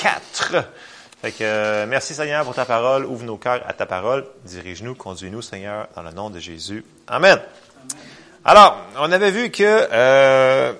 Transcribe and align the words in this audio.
4. 0.00 0.64
Fait 1.20 1.32
que, 1.32 1.36
euh, 1.42 1.86
merci 1.86 2.14
Seigneur 2.14 2.44
pour 2.44 2.54
ta 2.54 2.64
parole. 2.64 3.04
Ouvre 3.04 3.24
nos 3.24 3.36
cœurs 3.36 3.62
à 3.66 3.74
ta 3.74 3.84
parole. 3.84 4.24
Dirige-nous, 4.46 4.94
conduis-nous, 4.94 5.42
Seigneur, 5.42 5.88
dans 5.94 6.02
le 6.02 6.10
nom 6.12 6.30
de 6.30 6.38
Jésus. 6.38 6.84
Amen. 7.06 7.38
Alors, 8.42 8.80
on 8.98 9.12
avait 9.12 9.30
vu 9.30 9.50
que 9.50 9.62
euh, 9.62 10.72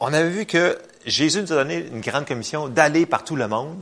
on 0.00 0.12
avait 0.12 0.30
vu 0.30 0.46
que 0.46 0.76
Jésus 1.06 1.42
nous 1.42 1.52
a 1.52 1.56
donné 1.56 1.76
une 1.76 2.00
grande 2.00 2.26
commission 2.26 2.66
d'aller 2.66 3.06
par 3.06 3.22
tout 3.22 3.36
le 3.36 3.46
monde, 3.46 3.78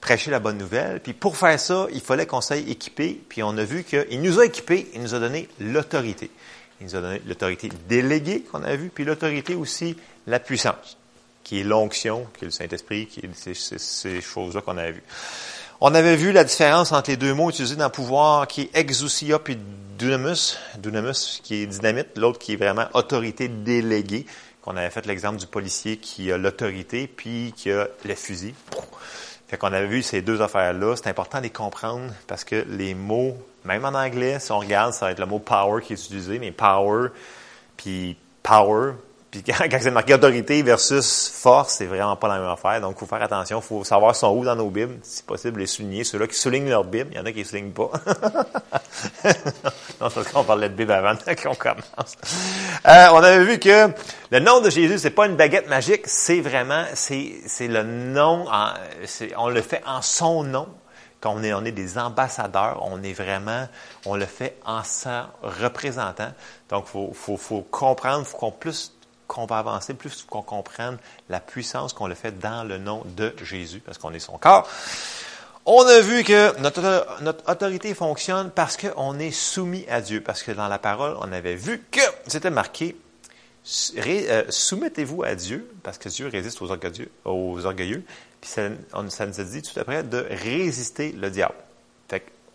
prêcher 0.00 0.30
la 0.30 0.38
bonne 0.38 0.58
nouvelle. 0.58 1.00
Puis 1.00 1.14
pour 1.14 1.36
faire 1.36 1.58
ça, 1.58 1.88
il 1.92 2.00
fallait 2.00 2.26
qu'on 2.26 2.40
soit 2.40 2.58
équipé. 2.58 3.20
Puis 3.28 3.42
on 3.42 3.58
a 3.58 3.64
vu 3.64 3.82
qu'il 3.82 4.22
nous 4.22 4.38
a 4.38 4.44
équipés, 4.44 4.88
il 4.94 5.02
nous 5.02 5.16
a 5.16 5.18
donné 5.18 5.48
l'autorité. 5.58 6.30
Il 6.80 6.86
nous 6.86 6.94
a 6.94 7.00
donné 7.00 7.20
l'autorité 7.26 7.70
déléguée 7.88 8.42
qu'on 8.42 8.62
a 8.62 8.76
vu, 8.76 8.88
puis 8.90 9.04
l'autorité 9.04 9.56
aussi, 9.56 9.96
la 10.28 10.38
puissance 10.38 10.97
qui 11.48 11.60
est 11.60 11.64
l'onction, 11.64 12.26
qui 12.36 12.44
est 12.44 12.48
le 12.48 12.52
Saint-Esprit, 12.52 13.06
qui 13.06 13.20
est 13.20 13.54
ces, 13.54 14.20
choses-là 14.20 14.60
qu'on 14.60 14.76
avait 14.76 14.92
vues. 14.92 15.02
On 15.80 15.94
avait 15.94 16.14
vu 16.14 16.30
la 16.30 16.44
différence 16.44 16.92
entre 16.92 17.08
les 17.08 17.16
deux 17.16 17.32
mots 17.32 17.48
utilisés 17.48 17.76
dans 17.76 17.88
pouvoir, 17.88 18.46
qui 18.46 18.62
est 18.62 18.76
exousia 18.76 19.38
puis 19.38 19.56
dunamus, 19.98 20.58
dunamus 20.76 21.40
qui 21.42 21.62
est 21.62 21.66
dynamite, 21.66 22.18
l'autre 22.18 22.38
qui 22.38 22.52
est 22.52 22.56
vraiment 22.56 22.84
autorité 22.92 23.48
déléguée, 23.48 24.26
qu'on 24.60 24.76
avait 24.76 24.90
fait 24.90 25.06
l'exemple 25.06 25.38
du 25.38 25.46
policier 25.46 25.96
qui 25.96 26.30
a 26.30 26.36
l'autorité 26.36 27.06
puis 27.06 27.54
qui 27.56 27.72
a 27.72 27.88
le 28.04 28.14
fusil. 28.14 28.54
Fait 29.46 29.56
qu'on 29.56 29.72
avait 29.72 29.86
vu 29.86 30.02
ces 30.02 30.20
deux 30.20 30.42
affaires-là. 30.42 30.96
C'est 30.96 31.08
important 31.08 31.38
de 31.38 31.44
les 31.44 31.50
comprendre 31.50 32.12
parce 32.26 32.44
que 32.44 32.66
les 32.68 32.92
mots, 32.92 33.38
même 33.64 33.86
en 33.86 33.94
anglais, 33.94 34.38
si 34.38 34.52
on 34.52 34.58
regarde, 34.58 34.92
ça 34.92 35.06
va 35.06 35.12
être 35.12 35.18
le 35.18 35.24
mot 35.24 35.38
power 35.38 35.80
qui 35.80 35.94
est 35.94 35.96
utilisé, 35.96 36.38
mais 36.38 36.50
power 36.50 37.08
puis 37.78 38.18
power, 38.42 38.92
puis 39.30 39.42
quand, 39.42 39.78
c'est 39.78 39.90
marqué 39.90 40.14
autorité 40.14 40.62
versus 40.62 41.28
force, 41.28 41.74
c'est 41.74 41.84
vraiment 41.84 42.16
pas 42.16 42.28
la 42.28 42.38
même 42.38 42.48
affaire. 42.48 42.80
Donc, 42.80 42.94
il 42.96 43.00
faut 43.00 43.06
faire 43.06 43.22
attention. 43.22 43.58
Il 43.58 43.62
faut 43.62 43.84
savoir 43.84 44.16
son 44.16 44.34
où 44.34 44.42
dans 44.42 44.56
nos 44.56 44.70
Bibles. 44.70 44.98
Si 45.02 45.22
possible, 45.22 45.60
les 45.60 45.66
souligner. 45.66 46.02
Ceux-là 46.02 46.26
qui 46.26 46.34
soulignent 46.34 46.70
leur 46.70 46.84
Bible, 46.84 47.10
il 47.12 47.18
y 47.18 47.20
en 47.20 47.26
a 47.26 47.32
qui 47.32 47.40
ne 47.40 47.44
soulignent 47.44 47.72
pas. 47.72 47.90
non, 50.00 50.08
c'est 50.08 50.32
qu'on 50.32 50.44
parlait 50.44 50.70
de 50.70 50.74
Bible 50.74 50.92
avant 50.92 51.14
qu'on 51.42 51.54
commence. 51.54 52.16
Euh, 52.86 53.08
on 53.12 53.22
avait 53.22 53.44
vu 53.44 53.58
que 53.58 53.88
le 54.30 54.38
nom 54.40 54.60
de 54.60 54.70
Jésus, 54.70 54.98
c'est 54.98 55.10
pas 55.10 55.26
une 55.26 55.36
baguette 55.36 55.68
magique. 55.68 56.06
C'est 56.06 56.40
vraiment, 56.40 56.84
c'est, 56.94 57.68
le 57.68 57.82
nom, 57.82 58.46
on 59.36 59.48
le 59.50 59.60
fait 59.60 59.82
en 59.86 60.00
son 60.00 60.42
nom. 60.42 60.68
Quand 61.20 61.34
on 61.36 61.42
est, 61.42 61.52
on 61.52 61.64
est 61.64 61.72
des 61.72 61.98
ambassadeurs, 61.98 62.80
on 62.82 63.02
est 63.02 63.12
vraiment, 63.12 63.66
on 64.06 64.14
le 64.14 64.24
fait 64.24 64.56
en 64.64 64.84
son 64.84 65.24
représentant. 65.42 66.30
Donc, 66.70 66.86
faut, 66.86 67.10
faut, 67.12 67.36
faut 67.36 67.62
comprendre, 67.62 68.24
faut 68.24 68.38
qu'on 68.38 68.52
plus 68.52 68.92
qu'on 69.28 69.46
va 69.46 69.58
avancer, 69.58 69.94
plus 69.94 70.24
qu'on 70.28 70.42
comprenne 70.42 70.98
la 71.28 71.38
puissance 71.38 71.92
qu'on 71.92 72.08
le 72.08 72.16
fait 72.16 72.36
dans 72.40 72.66
le 72.66 72.78
nom 72.78 73.04
de 73.16 73.32
Jésus, 73.44 73.80
parce 73.80 73.98
qu'on 73.98 74.12
est 74.12 74.18
son 74.18 74.38
corps. 74.38 74.68
On 75.66 75.86
a 75.86 76.00
vu 76.00 76.24
que 76.24 76.58
notre, 76.60 77.06
autorité 77.46 77.94
fonctionne 77.94 78.50
parce 78.50 78.76
qu'on 78.76 79.18
est 79.18 79.30
soumis 79.30 79.84
à 79.88 80.00
Dieu, 80.00 80.22
parce 80.22 80.42
que 80.42 80.50
dans 80.50 80.66
la 80.66 80.78
parole, 80.78 81.16
on 81.20 81.30
avait 81.30 81.54
vu 81.56 81.84
que 81.90 82.00
c'était 82.26 82.50
marqué 82.50 82.96
euh, 83.98 84.44
soumettez-vous 84.48 85.24
à 85.24 85.34
Dieu, 85.34 85.70
parce 85.82 85.98
que 85.98 86.08
Dieu 86.08 86.28
résiste 86.28 86.62
aux 86.62 86.70
orgueilleux, 86.70 88.02
puis 88.40 88.50
ça, 88.50 88.62
ça 89.10 89.26
nous 89.26 89.40
a 89.40 89.44
dit 89.44 89.60
tout 89.60 89.78
après 89.78 90.02
de 90.02 90.26
résister 90.30 91.12
le 91.12 91.30
diable. 91.30 91.54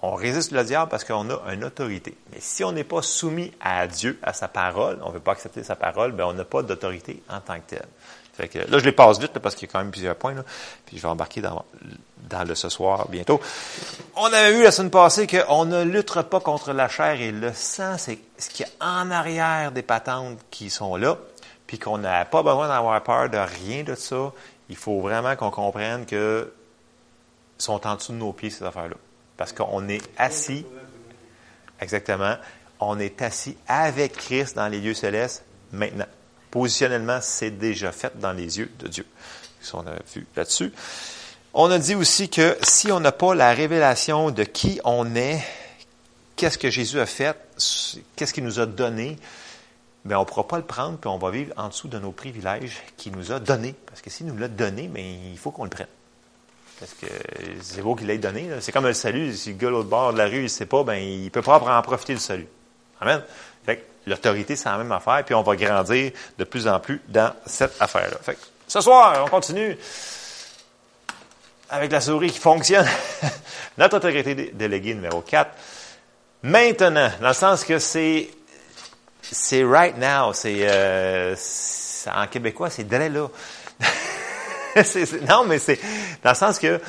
On 0.06 0.16
résiste 0.16 0.52
le 0.52 0.66
diable 0.66 0.92
parce 0.92 1.06
qu'on 1.06 1.30
a 1.30 1.54
une 1.54 1.64
autorité. 1.64 2.14
Mais 2.34 2.40
si 2.42 2.66
on 2.66 2.74
n'est 2.74 2.84
pas 2.84 3.02
soumis 3.02 3.54
à 3.62 3.88
Dieu, 3.88 4.20
à 4.22 4.34
sa 4.34 4.50
parole, 4.50 5.00
on 5.02 5.08
ne 5.08 5.14
veut 5.14 5.22
pas 5.22 5.32
accepter 5.32 5.64
sa 5.64 5.78
parole, 5.78 6.12
ben 6.12 6.26
on 6.26 6.34
n'a 6.34 6.44
pas 6.44 6.62
d'autorité 6.62 7.24
en 7.30 7.40
tant 7.40 7.56
que 7.56 7.70
tel. 7.70 7.86
Fait 8.34 8.50
que, 8.50 8.60
là, 8.60 8.80
je 8.80 8.84
les 8.84 8.92
passe 8.92 9.18
vite 9.18 9.32
parce 9.40 9.56
qu'il 9.56 9.66
y 9.68 9.72
a 9.72 9.72
quand 9.72 9.80
même 9.80 9.92
plusieurs 9.92 10.18
points. 10.18 10.34
Là, 10.34 10.44
puis 10.86 10.98
je 10.98 11.02
vais 11.02 11.08
embarquer 11.08 11.40
dans, 11.40 11.64
dans 12.30 12.44
le 12.44 12.54
ce 12.54 12.68
soir 12.68 13.08
bientôt. 13.08 13.40
On 14.18 14.26
avait 14.26 14.52
vu 14.52 14.64
la 14.64 14.72
semaine 14.72 14.92
passée 14.92 15.26
qu'on 15.26 15.64
ne 15.64 15.84
lutte 15.84 16.22
pas 16.24 16.42
contre 16.42 16.74
la 16.74 16.90
chair 16.90 17.22
et 17.22 17.32
le 17.32 17.54
sang, 17.54 17.98
c'est 17.98 18.20
ce 18.38 18.50
qui 18.50 18.64
est 18.64 18.74
en 18.82 19.10
arrière 19.10 19.72
des 19.72 19.84
patentes 19.84 20.38
qui 20.52 20.70
sont 20.70 20.98
là, 20.98 21.18
puis 21.66 21.80
qu'on 21.80 22.00
n'a 22.00 22.26
pas 22.26 22.44
besoin 22.44 22.68
d'avoir 22.68 23.02
peur 23.04 23.30
de 23.30 23.38
rien 23.38 23.84
de 23.84 23.96
ça. 23.96 24.34
Il 24.68 24.76
faut 24.76 25.00
vraiment 25.00 25.38
qu'on 25.38 25.50
comprenne 25.50 26.06
que 26.06 26.52
sont 27.58 27.88
en 27.88 27.96
dessous 27.96 28.12
de 28.12 28.18
nos 28.18 28.34
pieds, 28.34 28.50
ces 28.50 28.66
affaires-là. 28.66 28.98
Parce 29.38 29.54
qu'on 29.54 29.88
est 29.90 30.02
assis, 30.18 30.66
exactement, 31.80 32.36
on 32.80 33.00
est 33.00 33.22
assis 33.22 33.58
avec 33.68 34.14
Christ 34.14 34.56
dans 34.56 34.68
les 34.68 34.80
lieux 34.80 34.94
célestes 34.94 35.44
maintenant. 35.72 36.06
Positionnellement, 36.52 37.20
c'est 37.22 37.52
déjà 37.52 37.92
fait 37.92 38.18
dans 38.20 38.34
les 38.34 38.60
yeux 38.60 38.72
de 38.80 38.88
Dieu. 38.88 39.06
on 39.74 39.88
a 39.88 39.94
vu 40.14 40.28
là-dessus. 40.36 40.72
On 41.54 41.70
a 41.72 41.80
dit 41.80 41.96
aussi 41.96 42.30
que 42.30 42.58
si 42.62 42.92
on 42.92 43.00
n'a 43.00 43.12
pas 43.12 43.36
la 43.36 43.54
révélation 43.54 44.32
de 44.32 44.44
qui 44.44 44.80
on 44.84 45.16
est, 45.16 45.44
qu'est-ce 46.36 46.58
que 46.58 46.70
Jésus 46.70 47.00
a 47.00 47.06
fait, 47.06 47.38
qu'est-ce 48.16 48.34
qu'il 48.34 48.44
nous 48.44 48.60
a 48.60 48.66
donné, 48.66 49.18
bien, 50.06 50.18
on 50.18 50.22
ne 50.22 50.26
pourra 50.26 50.48
pas 50.48 50.58
le 50.58 50.64
prendre, 50.64 50.98
puis 50.98 51.10
on 51.10 51.18
va 51.18 51.32
vivre 51.32 51.54
en 51.58 51.70
dessous 51.70 51.88
de 51.88 52.00
nos 52.00 52.12
privilèges 52.12 52.82
qu'il 52.98 53.14
nous 53.14 53.32
a 53.32 53.40
donnés. 53.40 53.76
Parce 53.86 54.02
que 54.02 54.10
s'il 54.10 54.26
nous 54.26 54.38
l'a 54.38 54.48
donné, 54.48 54.88
mais 54.88 55.14
il 55.32 55.38
faut 55.38 55.52
qu'on 55.52 55.64
le 55.64 55.70
prenne. 55.70 55.88
Parce 56.84 56.96
que 56.96 57.18
c'est 57.62 57.82
beau 57.82 57.96
qu'il 57.96 58.08
l'ait 58.08 58.18
donné. 58.18 58.50
C'est 58.60 58.74
comme 58.74 58.86
le 58.86 58.92
salut. 58.92 59.34
Si 59.34 59.52
le 59.52 59.56
gars 59.56 59.70
l'autre 59.70 59.88
bord 59.88 60.12
de 60.12 60.18
la 60.18 60.26
rue, 60.26 60.40
il 60.40 60.44
ne 60.44 60.48
sait 60.50 60.66
pas, 60.66 60.84
ben 60.84 60.96
il 60.96 61.24
ne 61.24 61.30
peut 61.30 61.42
pas 61.42 61.58
en 61.58 61.82
profiter 61.82 62.14
du 62.14 62.20
salut. 62.20 62.48
Amen. 63.00 63.24
Fait 63.66 63.86
l'autorité, 64.06 64.58
c'est 64.58 64.68
la 64.68 64.78
même 64.78 64.92
affaire, 64.92 65.24
puis 65.24 65.34
on 65.34 65.44
va 65.44 65.56
grandir 65.56 66.12
de 66.38 66.44
plus 66.44 66.68
en 66.68 66.82
plus 66.82 67.00
dans 67.08 67.34
cette 67.46 67.82
affaire-là. 67.82 68.18
Fait 68.22 68.38
ce 68.68 68.82
soir, 68.82 69.24
on 69.26 69.30
continue 69.30 69.78
avec 71.70 71.90
la 71.90 72.02
souris 72.02 72.32
qui 72.32 72.40
fonctionne. 72.40 72.88
Notre 73.78 73.96
autorité 73.96 74.52
déléguée 74.54 74.94
numéro 74.94 75.22
4. 75.22 75.52
Maintenant, 76.44 77.12
dans 77.22 77.30
le 77.30 77.34
sens 77.34 77.64
que 77.64 77.80
c'est 77.80 78.30
c'est 79.22 79.64
right 79.64 79.98
now, 79.98 80.34
c'est 80.34 80.68
euh, 80.70 81.34
en 82.14 82.28
québécois, 82.28 82.70
c'est 82.70 82.84
dès 82.84 83.08
là. 83.08 83.30
non, 85.30 85.46
mais 85.46 85.60
c'est 85.60 85.80
dans 86.24 86.32
le 86.32 86.36
sens 86.36 86.60
que 86.60 86.80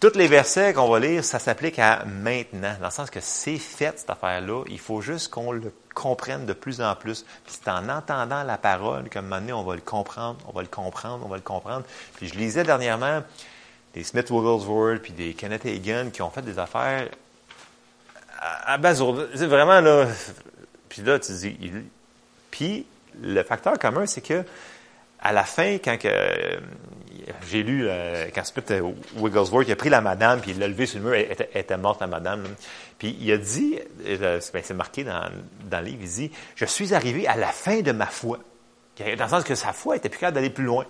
tous 0.00 0.14
les 0.14 0.28
versets 0.28 0.72
qu'on 0.74 0.88
va 0.88 1.00
lire, 1.00 1.24
ça 1.24 1.38
s'applique 1.38 1.78
à 1.78 2.04
maintenant. 2.04 2.74
Dans 2.80 2.86
le 2.86 2.92
sens 2.92 3.10
que 3.10 3.20
c'est 3.20 3.58
fait, 3.58 3.98
cette 3.98 4.10
affaire-là. 4.10 4.64
Il 4.68 4.78
faut 4.78 5.00
juste 5.00 5.28
qu'on 5.28 5.50
le 5.50 5.72
comprenne 5.94 6.46
de 6.46 6.52
plus 6.52 6.80
en 6.80 6.94
plus. 6.94 7.24
Puis 7.44 7.56
c'est 7.60 7.68
en 7.68 7.88
entendant 7.88 8.44
la 8.44 8.58
parole 8.58 9.08
qu'à 9.08 9.18
un 9.18 9.22
moment 9.22 9.40
donné, 9.40 9.52
on 9.52 9.64
va 9.64 9.74
le 9.74 9.80
comprendre, 9.80 10.38
on 10.46 10.52
va 10.52 10.62
le 10.62 10.68
comprendre, 10.68 11.24
on 11.24 11.28
va 11.28 11.36
le 11.36 11.42
comprendre. 11.42 11.84
Puis 12.16 12.28
je 12.28 12.34
lisais 12.34 12.62
dernièrement 12.62 13.22
des 13.94 14.04
Smith 14.04 14.30
Wigglesworth 14.30 15.02
puis 15.02 15.12
des 15.12 15.34
Kenneth 15.34 15.66
Hagan 15.66 16.10
qui 16.12 16.22
ont 16.22 16.30
fait 16.30 16.42
des 16.42 16.58
affaires 16.58 17.08
à, 18.40 18.74
à 18.74 18.94
C'est 19.34 19.46
vraiment 19.46 19.80
là. 19.80 20.06
Puis 20.88 21.02
là, 21.02 21.18
tu 21.18 21.32
dis. 21.32 21.58
puis 22.50 22.86
le 23.20 23.42
facteur 23.42 23.78
commun, 23.78 24.06
c'est 24.06 24.20
que 24.20 24.44
à 25.20 25.32
la 25.32 25.44
fin, 25.44 25.78
quand 25.78 25.98
que, 25.98 26.08
j'ai 27.48 27.62
lu 27.62 27.86
euh, 27.86 28.28
quand 28.34 28.44
Smith 28.44 28.70
euh, 28.70 28.92
Wigglesworth 29.16 29.66
il 29.68 29.72
a 29.72 29.76
pris 29.76 29.90
la 29.90 30.00
madame 30.00 30.40
puis 30.40 30.52
il 30.52 30.58
l'a 30.58 30.68
levé 30.68 30.86
sur 30.86 30.98
le 30.98 31.04
mur, 31.04 31.14
elle 31.14 31.46
était, 31.54 31.76
morte 31.76 32.00
la 32.00 32.06
madame. 32.06 32.44
Puis 32.98 33.16
il 33.20 33.30
a 33.32 33.38
dit, 33.38 33.78
euh, 34.06 34.40
ben, 34.52 34.62
c'est 34.64 34.74
marqué 34.74 35.04
dans, 35.04 35.28
dans 35.70 35.80
le 35.80 35.86
livre, 35.86 35.98
il 36.02 36.08
dit, 36.08 36.30
je 36.56 36.64
suis 36.64 36.94
arrivé 36.94 37.26
à 37.26 37.36
la 37.36 37.48
fin 37.48 37.80
de 37.80 37.92
ma 37.92 38.06
foi. 38.06 38.38
Dans 38.98 39.24
le 39.24 39.30
sens 39.30 39.44
que 39.44 39.54
sa 39.54 39.72
foi 39.72 39.96
était 39.96 40.08
plus 40.08 40.18
capable 40.18 40.36
d'aller 40.36 40.50
plus 40.50 40.64
loin. 40.64 40.84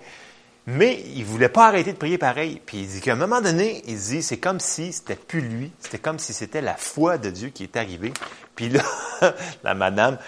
Mais 0.67 1.03
il 1.15 1.25
voulait 1.25 1.49
pas 1.49 1.67
arrêter 1.67 1.93
de 1.93 1.99
prier 1.99 2.19
pareil. 2.19 2.61
Puis 2.65 2.79
il 2.79 2.87
dit 2.87 3.01
qu'à 3.01 3.13
un 3.13 3.17
moment 3.17 3.41
donné, 3.41 3.83
il 3.87 3.99
dit, 3.99 4.23
c'est 4.23 4.39
comme 4.39 4.61
si 4.61 4.93
c'était 4.93 5.17
plus 5.17 5.41
lui, 5.41 5.71
c'était 5.79 5.99
comme 5.99 6.19
si 6.19 6.33
c'était 6.33 6.61
la 6.61 6.75
foi 6.75 7.17
de 7.17 7.31
Dieu 7.31 7.49
qui 7.49 7.63
est 7.63 7.77
arrivée. 7.77 8.13
Puis 8.55 8.69
là, 8.69 8.83
la 9.65 9.75
madame 9.75 10.19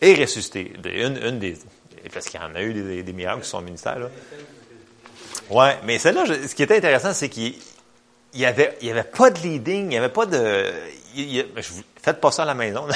est 0.00 0.14
ressuscitée. 0.14 0.72
Une, 0.84 1.16
une 1.22 1.38
des, 1.38 1.56
parce 2.12 2.26
qu'il 2.26 2.40
y 2.40 2.42
en 2.42 2.54
a 2.54 2.62
eu 2.62 2.72
des, 2.72 3.02
des 3.02 3.12
miracles 3.12 3.42
sur 3.42 3.58
son 3.58 3.62
ministère. 3.62 3.98
Là. 3.98 4.10
Ouais, 5.50 5.76
mais 5.84 5.98
celle-là, 5.98 6.24
ce 6.26 6.54
qui 6.54 6.62
était 6.62 6.76
intéressant, 6.76 7.12
c'est 7.12 7.28
qu'il 7.28 7.54
n'y 8.34 8.44
avait, 8.44 8.76
il 8.80 8.88
y 8.88 8.90
avait 8.90 9.04
pas 9.04 9.30
de 9.30 9.38
leading, 9.40 9.84
il 9.84 9.88
n'y 9.88 9.96
avait 9.96 10.08
pas 10.08 10.26
de. 10.26 10.66
Il, 11.16 11.44
faites 12.00 12.20
pas 12.20 12.30
ça 12.30 12.42
à 12.42 12.46
la 12.46 12.54
maison. 12.54 12.86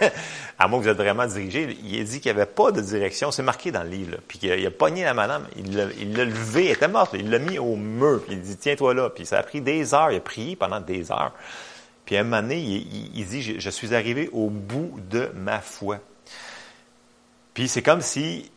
à 0.58 0.68
moins 0.68 0.78
que 0.78 0.84
vous 0.84 0.90
êtes 0.90 0.96
vraiment 0.96 1.26
dirigé. 1.26 1.76
Il 1.82 2.00
a 2.00 2.04
dit 2.04 2.20
qu'il 2.20 2.32
n'y 2.32 2.40
avait 2.40 2.50
pas 2.50 2.70
de 2.72 2.80
direction. 2.80 3.30
C'est 3.30 3.42
marqué 3.42 3.72
dans 3.72 3.82
le 3.82 3.88
livre. 3.88 4.12
Là. 4.12 4.18
Puis 4.26 4.38
qu'il 4.38 4.66
a, 4.66 4.70
pogné 4.70 5.04
la 5.04 5.14
madame. 5.14 5.46
Il 5.56 5.76
l'a, 5.76 5.86
il 5.98 6.16
l'a 6.16 6.24
levé. 6.24 6.66
Elle 6.66 6.72
était 6.72 6.88
morte. 6.88 7.14
Il 7.14 7.30
l'a 7.30 7.38
mis 7.38 7.58
au 7.58 7.76
mur. 7.76 8.22
Puis 8.24 8.34
il 8.34 8.42
dit 8.42 8.56
Tiens-toi 8.56 8.94
là. 8.94 9.10
Puis 9.10 9.26
ça 9.26 9.38
a 9.38 9.42
pris 9.42 9.60
des 9.60 9.94
heures. 9.94 10.12
Il 10.12 10.16
a 10.16 10.20
prié 10.20 10.56
pendant 10.56 10.80
des 10.80 11.10
heures. 11.10 11.32
Puis 12.04 12.16
à 12.16 12.20
un 12.20 12.24
moment 12.24 12.42
donné, 12.42 12.58
il, 12.58 13.10
il 13.14 13.26
dit 13.26 13.42
je, 13.42 13.58
je 13.58 13.70
suis 13.70 13.94
arrivé 13.94 14.28
au 14.32 14.50
bout 14.50 14.94
de 15.10 15.30
ma 15.34 15.60
foi. 15.60 15.98
Puis 17.54 17.68
c'est 17.68 17.82
comme 17.82 18.00
si, 18.00 18.50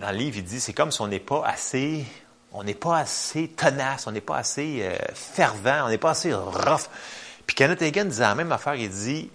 dans 0.00 0.10
le 0.10 0.16
livre, 0.16 0.38
il 0.38 0.44
dit 0.44 0.58
c'est 0.58 0.72
comme 0.72 0.90
si 0.90 1.00
on 1.00 1.08
n'est 1.08 1.20
pas 1.20 1.44
assez 1.46 2.04
on 2.52 2.64
n'est 2.64 2.74
pas 2.74 2.98
assez 2.98 3.48
tenace, 3.48 4.06
on 4.06 4.12
n'est 4.12 4.20
pas 4.20 4.36
assez 4.36 4.80
euh, 4.82 4.96
fervent, 5.14 5.86
on 5.86 5.88
n'est 5.88 5.98
pas 5.98 6.10
assez 6.10 6.32
rough. 6.32 6.88
Puis 7.46 7.54
Kenneth 7.54 7.82
Hagan 7.82 8.06
disait 8.06 8.22
la 8.22 8.34
même 8.34 8.52
affaire, 8.52 8.74
il 8.74 8.90
dit, 8.90 9.30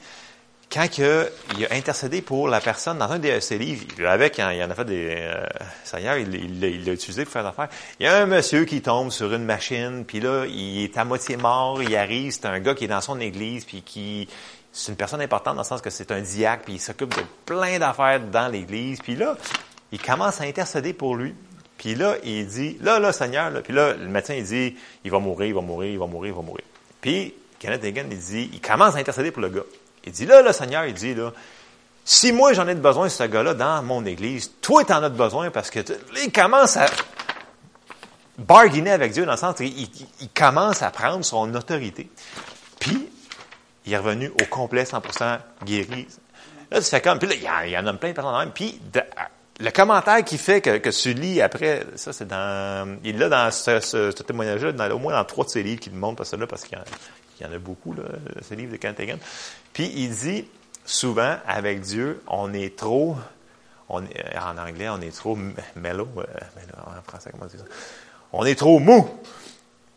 quand 0.71 0.89
que, 0.89 1.31
il 1.57 1.65
a 1.65 1.73
intercédé 1.73 2.23
pour 2.23 2.47
la 2.47 2.59
personne 2.59 2.97
dans 2.97 3.11
un 3.11 3.19
de 3.19 3.39
ses 3.39 3.59
livres, 3.59 3.85
il 3.97 4.05
avec, 4.07 4.39
il 4.39 4.43
en 4.43 4.69
a 4.71 4.73
fait 4.73 4.85
des, 4.85 5.07
euh, 5.11 5.45
Seigneur, 5.83 6.17
il 6.17 6.59
l'a 6.59 6.67
il, 6.67 6.89
utilisé 6.89 7.25
pour 7.25 7.33
faire 7.33 7.45
affaire. 7.45 7.69
Il 7.99 8.05
y 8.05 8.09
a 8.09 8.17
un 8.17 8.25
monsieur 8.25 8.65
qui 8.65 8.81
tombe 8.81 9.11
sur 9.11 9.31
une 9.33 9.45
machine, 9.45 10.03
puis 10.05 10.19
là, 10.19 10.45
il 10.47 10.85
est 10.85 10.97
à 10.97 11.05
moitié 11.05 11.37
mort, 11.37 11.83
il 11.83 11.95
arrive, 11.95 12.31
c'est 12.31 12.47
un 12.47 12.59
gars 12.59 12.73
qui 12.73 12.85
est 12.85 12.87
dans 12.87 13.01
son 13.01 13.19
église, 13.19 13.65
puis 13.65 13.83
qui, 13.83 14.27
c'est 14.71 14.91
une 14.91 14.97
personne 14.97 15.21
importante 15.21 15.55
dans 15.55 15.61
le 15.61 15.67
sens 15.67 15.81
que 15.81 15.91
c'est 15.91 16.11
un 16.11 16.21
diacre, 16.21 16.63
puis 16.63 16.73
il 16.73 16.79
s'occupe 16.79 17.15
de 17.15 17.23
plein 17.45 17.77
d'affaires 17.77 18.19
dans 18.19 18.47
l'église, 18.47 18.99
puis 18.99 19.15
là, 19.15 19.37
il 19.91 20.01
commence 20.01 20.41
à 20.41 20.45
intercéder 20.45 20.93
pour 20.93 21.15
lui. 21.15 21.35
Puis 21.83 21.95
là, 21.95 22.15
il 22.23 22.47
dit, 22.47 22.77
là, 22.79 22.97
là, 22.97 23.11
Seigneur, 23.11 23.49
là, 23.49 23.59
puis 23.59 23.73
là, 23.73 23.91
le 23.91 24.07
médecin, 24.07 24.35
il 24.35 24.45
dit, 24.45 24.73
il 25.03 25.11
va 25.11 25.19
mourir, 25.19 25.47
il 25.47 25.53
va 25.53 25.59
mourir, 25.59 25.91
il 25.91 25.99
va 25.99 26.07
mourir, 26.07 26.31
il 26.31 26.35
va 26.37 26.41
mourir. 26.41 26.63
Puis, 27.01 27.33
Kenneth 27.59 27.83
Hagan, 27.83 28.05
il 28.09 28.17
dit, 28.17 28.49
il 28.53 28.61
commence 28.61 28.95
à 28.95 28.99
intercéder 28.99 29.31
pour 29.31 29.41
le 29.41 29.49
gars. 29.49 29.65
Il 30.05 30.13
dit, 30.13 30.25
là, 30.25 30.41
le 30.41 30.53
Seigneur, 30.53 30.85
il 30.85 30.93
dit, 30.93 31.13
là, 31.13 31.33
si 32.05 32.31
moi 32.31 32.53
j'en 32.53 32.69
ai 32.69 32.75
besoin 32.75 33.07
de 33.07 33.11
ce 33.11 33.23
gars-là 33.23 33.53
dans 33.53 33.83
mon 33.83 34.05
église, 34.05 34.51
toi 34.61 34.85
tu 34.85 34.93
en 34.93 35.03
as 35.03 35.09
besoin 35.09 35.51
parce 35.51 35.69
que 35.69 35.79
il 36.21 36.31
commence 36.31 36.77
à 36.77 36.85
bargainer 38.37 38.91
avec 38.91 39.11
Dieu 39.11 39.25
dans 39.25 39.33
le 39.33 39.37
sens 39.37 39.55
il, 39.59 39.89
commence 40.33 40.81
à 40.83 40.89
prendre 40.89 41.25
son 41.25 41.53
autorité. 41.53 42.09
Puis, 42.79 43.09
il 43.85 43.91
est 43.91 43.97
revenu 43.97 44.31
au 44.41 44.45
complet 44.45 44.83
100% 44.83 45.37
guéri. 45.65 46.07
Là, 46.71 46.79
tu 46.79 46.85
fais 46.85 47.01
comme, 47.01 47.19
puis 47.19 47.27
là, 47.27 47.35
il 47.65 47.71
y 47.71 47.77
en, 47.77 47.87
a 47.87 47.93
plein 47.93 48.09
de 48.09 48.15
personnes 48.15 48.37
même. 48.37 48.51
Puis, 48.51 48.79
le 49.59 49.69
commentaire 49.71 50.23
qu'il 50.23 50.37
fait 50.37 50.61
que, 50.61 50.77
que 50.77 50.89
tu 50.89 51.13
lis 51.13 51.41
après, 51.41 51.85
ça 51.95 52.13
c'est 52.13 52.27
dans, 52.27 52.97
il 53.03 53.17
l'a 53.17 53.29
dans 53.29 53.51
ce, 53.51 54.11
témoignage-là, 54.11 54.95
au 54.95 54.99
moins 54.99 55.13
dans 55.13 55.25
trois 55.25 55.45
de 55.45 55.49
ses 55.49 55.63
livres 55.63 55.79
qu'il 55.79 55.93
montre, 55.93 56.17
parce 56.17 56.31
que 56.31 56.35
là, 56.37 56.47
parce 56.47 56.63
qu'il 56.63 56.77
y, 57.41 57.45
en 57.45 57.51
a 57.51 57.57
beaucoup, 57.59 57.93
là, 57.93 58.03
ces 58.41 58.55
livres 58.55 58.71
de 58.71 58.77
Kent 58.77 59.01
Puis 59.73 59.91
il 59.95 60.09
dit, 60.15 60.47
souvent, 60.85 61.37
avec 61.47 61.81
Dieu, 61.81 62.21
on 62.27 62.53
est 62.53 62.75
trop, 62.75 63.15
on 63.89 64.03
est, 64.03 64.37
en 64.37 64.57
anglais, 64.57 64.89
on 64.89 65.01
est 65.01 65.15
trop 65.15 65.37
mellow, 65.75 66.07
euh, 66.17 66.23
en 66.87 67.01
français, 67.03 67.29
comment 67.31 67.45
dire 67.45 67.59
ça? 67.59 67.65
On 68.31 68.45
est 68.45 68.55
trop 68.55 68.79
mou, 68.79 69.07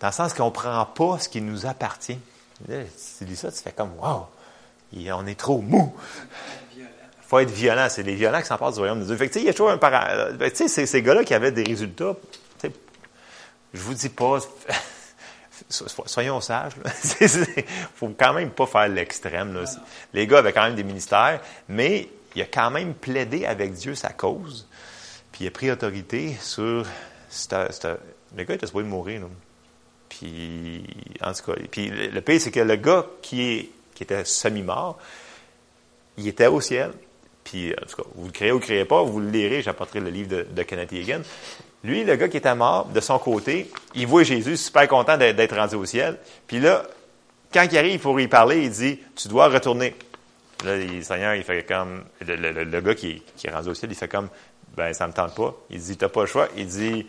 dans 0.00 0.09
le 0.09 0.12
sens 0.12 0.35
qu'on 0.35 0.47
ne 0.47 0.50
prend 0.50 0.85
pas 0.85 1.19
ce 1.19 1.31
qui 1.31 1.41
nous 1.41 1.64
appartient. 1.64 2.19
Tu 2.69 3.25
dis 3.25 3.37
ça, 3.37 3.50
tu 3.50 3.59
fais 3.59 3.73
comme, 3.73 3.93
wow, 3.99 4.26
on 5.12 5.26
est 5.26 5.38
trop 5.38 5.62
mou 5.62 5.94
faut 7.26 7.38
être 7.38 7.50
violent. 7.50 7.88
C'est 7.90 8.02
les 8.02 8.14
violents 8.14 8.40
qui 8.40 8.46
s'emparent 8.46 8.73
du 8.73 8.78
royaume 8.78 9.00
de 9.00 9.05
Dieu. 9.05 9.17
Fait 9.17 9.28
que, 9.28 9.38
il 9.38 9.44
y 9.44 9.49
a 9.49 9.52
toujours 9.52 9.70
un 9.70 9.78
para... 9.78 10.08
Euh, 10.11 10.50
tu 10.50 10.69
sais, 10.69 10.87
ces 10.87 11.02
gars-là 11.02 11.25
qui 11.25 11.34
avaient 11.34 11.52
des 11.52 11.64
résultats, 11.64 12.14
je 13.75 13.81
vous 13.81 13.94
dis 13.94 14.08
pas, 14.08 14.38
soyons 15.69 16.40
sages. 16.40 16.73
Il 17.20 17.28
faut 17.94 18.14
quand 18.19 18.32
même 18.32 18.50
pas 18.50 18.67
faire 18.67 18.88
l'extrême. 18.88 19.62
Les 20.14 20.26
gars 20.26 20.38
avaient 20.38 20.52
quand 20.52 20.64
même 20.64 20.76
des 20.76 20.84
ministères, 20.84 21.40
mais 21.69 22.08
il 22.34 22.43
a 22.43 22.46
quand 22.46 22.70
même 22.70 22.94
plaidé 22.94 23.44
avec 23.44 23.75
Dieu 23.75 23.94
sa 23.94 24.11
cause, 24.11 24.69
puis 25.32 25.44
il 25.44 25.49
a 25.49 25.50
pris 25.50 25.70
autorité 25.70 26.37
sur... 26.40 26.87
Le 27.50 28.44
gars 28.44 28.55
était 28.55 28.67
supposé 28.67 28.87
mourir. 28.87 29.23
Là. 29.23 29.26
Puis, 30.08 30.84
en 31.20 31.32
tout 31.32 31.52
cas, 31.52 31.58
puis 31.70 31.90
le 31.90 32.20
pire, 32.20 32.40
c'est 32.40 32.50
que 32.50 32.61
le 32.61 32.76
gars 32.76 33.05
qui, 33.20 33.43
est, 33.43 33.70
qui 33.94 34.05
était 34.05 34.25
semi-mort, 34.25 34.99
il 36.17 36.28
était 36.28 36.46
au 36.46 36.61
ciel, 36.61 36.93
puis, 37.47 37.73
en 37.81 37.87
tout 37.87 38.03
cas, 38.03 38.09
vous 38.17 38.27
le 38.27 38.33
créez 38.33 38.51
ou 38.51 38.57
ne 38.57 38.61
le 38.61 38.67
créez 38.67 38.85
pas, 38.85 39.03
vous 39.05 39.21
le 39.21 39.31
lirez, 39.31 39.63
j'apporterai 39.63 40.01
le 40.01 40.11
livre 40.11 40.29
de, 40.29 40.47
de 40.51 40.63
Kenneth. 40.65 40.93
Lui, 41.85 42.03
le 42.03 42.17
gars 42.17 42.29
qui 42.29 42.39
était 42.39 42.57
mort, 42.57 42.87
de 42.87 42.99
son 42.99 43.21
côté, 43.21 43.71
il 43.95 44.09
voit 44.09 44.25
Jésus 44.25 44.57
super 44.57 44.89
content 44.89 45.17
d'être 45.17 45.55
rendu 45.55 45.77
au 45.77 45.85
ciel. 45.85 46.19
Puis 46.49 46.59
là, 46.59 46.83
quand 47.55 47.65
il 47.71 47.79
arrive 47.79 48.01
pour 48.01 48.19
y 48.19 48.27
parler, 48.27 48.65
il 48.65 48.71
dit, 48.71 48.99
tu 49.15 49.29
dois 49.29 49.47
retourner. 49.47 49.95
Là, 50.65 50.77
le 50.77 51.03
Seigneur, 51.03 51.37
il 51.37 51.45
fait 51.45 51.63
comme, 51.63 52.03
le, 52.27 52.81
gars 52.81 52.97
qui, 52.97 53.23
est 53.45 53.51
rendu 53.51 53.69
au 53.69 53.75
ciel, 53.75 53.93
il 53.93 53.97
fait 53.97 54.09
comme, 54.09 54.29
ben, 54.77 54.93
ça 54.93 55.07
me 55.07 55.13
tente 55.13 55.37
pas. 55.37 55.55
Il 55.71 55.79
dit, 55.79 55.97
t'as 55.97 56.09
pas 56.09 56.23
le 56.23 56.27
choix. 56.27 56.49
Il 56.57 56.67
dit, 56.67 57.07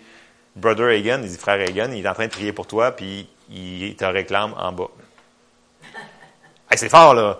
Brother 0.55 0.89
Hagan, 0.89 1.21
il 1.23 1.29
dit, 1.29 1.37
frère 1.37 1.59
Hagan, 1.67 1.91
il 1.91 2.05
est 2.05 2.09
en 2.09 2.13
train 2.13 2.27
de 2.27 2.31
prier 2.31 2.53
pour 2.53 2.67
toi, 2.67 2.91
puis 2.91 3.27
il 3.49 3.95
te 3.95 4.05
réclame 4.05 4.53
en 4.55 4.71
bas. 4.71 4.91
c'est 6.75 6.89
fort, 6.89 7.15
là. 7.15 7.39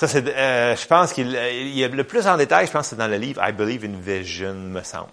Ça, 0.00 0.08
c'est, 0.08 0.26
euh, 0.34 0.74
je 0.76 0.86
pense 0.86 1.12
qu'il 1.12 1.30
y 1.30 1.84
a 1.84 1.88
le 1.88 2.04
plus 2.04 2.26
en 2.26 2.38
détail, 2.38 2.66
je 2.66 2.72
pense 2.72 2.84
que 2.84 2.88
c'est 2.88 2.96
dans 2.96 3.06
le 3.06 3.18
livre 3.18 3.46
I 3.46 3.52
Believe 3.52 3.84
in 3.84 3.98
Vision, 4.00 4.54
me 4.54 4.82
semble. 4.82 5.10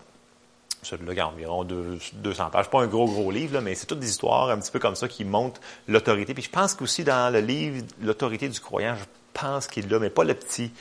Celui-là, 0.81 1.11
il 1.11 1.17
y 1.17 1.19
a 1.19 1.27
environ 1.27 1.65
200 1.65 2.49
pages. 2.51 2.69
Pas 2.69 2.83
un 2.83 2.87
gros, 2.87 3.05
gros 3.05 3.29
livre, 3.29 3.55
là, 3.55 3.59
mais 3.59 3.75
c'est 3.75 3.85
toutes 3.85 3.99
des 3.99 4.09
histoires 4.09 4.49
un 4.49 4.57
petit 4.57 4.71
peu 4.71 4.79
comme 4.79 4.95
ça 4.95 5.09
qui 5.09 5.25
montrent 5.25 5.59
l'autorité. 5.89 6.33
Puis 6.33 6.43
je 6.43 6.49
pense 6.49 6.73
qu'aussi 6.73 7.03
dans 7.03 7.33
le 7.33 7.41
livre 7.41 7.83
L'autorité 8.01 8.47
du 8.47 8.61
croyant, 8.61 8.95
je 8.95 9.03
pense 9.33 9.67
qu'il 9.67 9.89
l'a, 9.89 9.99
mais 9.99 10.09
pas 10.09 10.23
le 10.23 10.35
petit. 10.35 10.71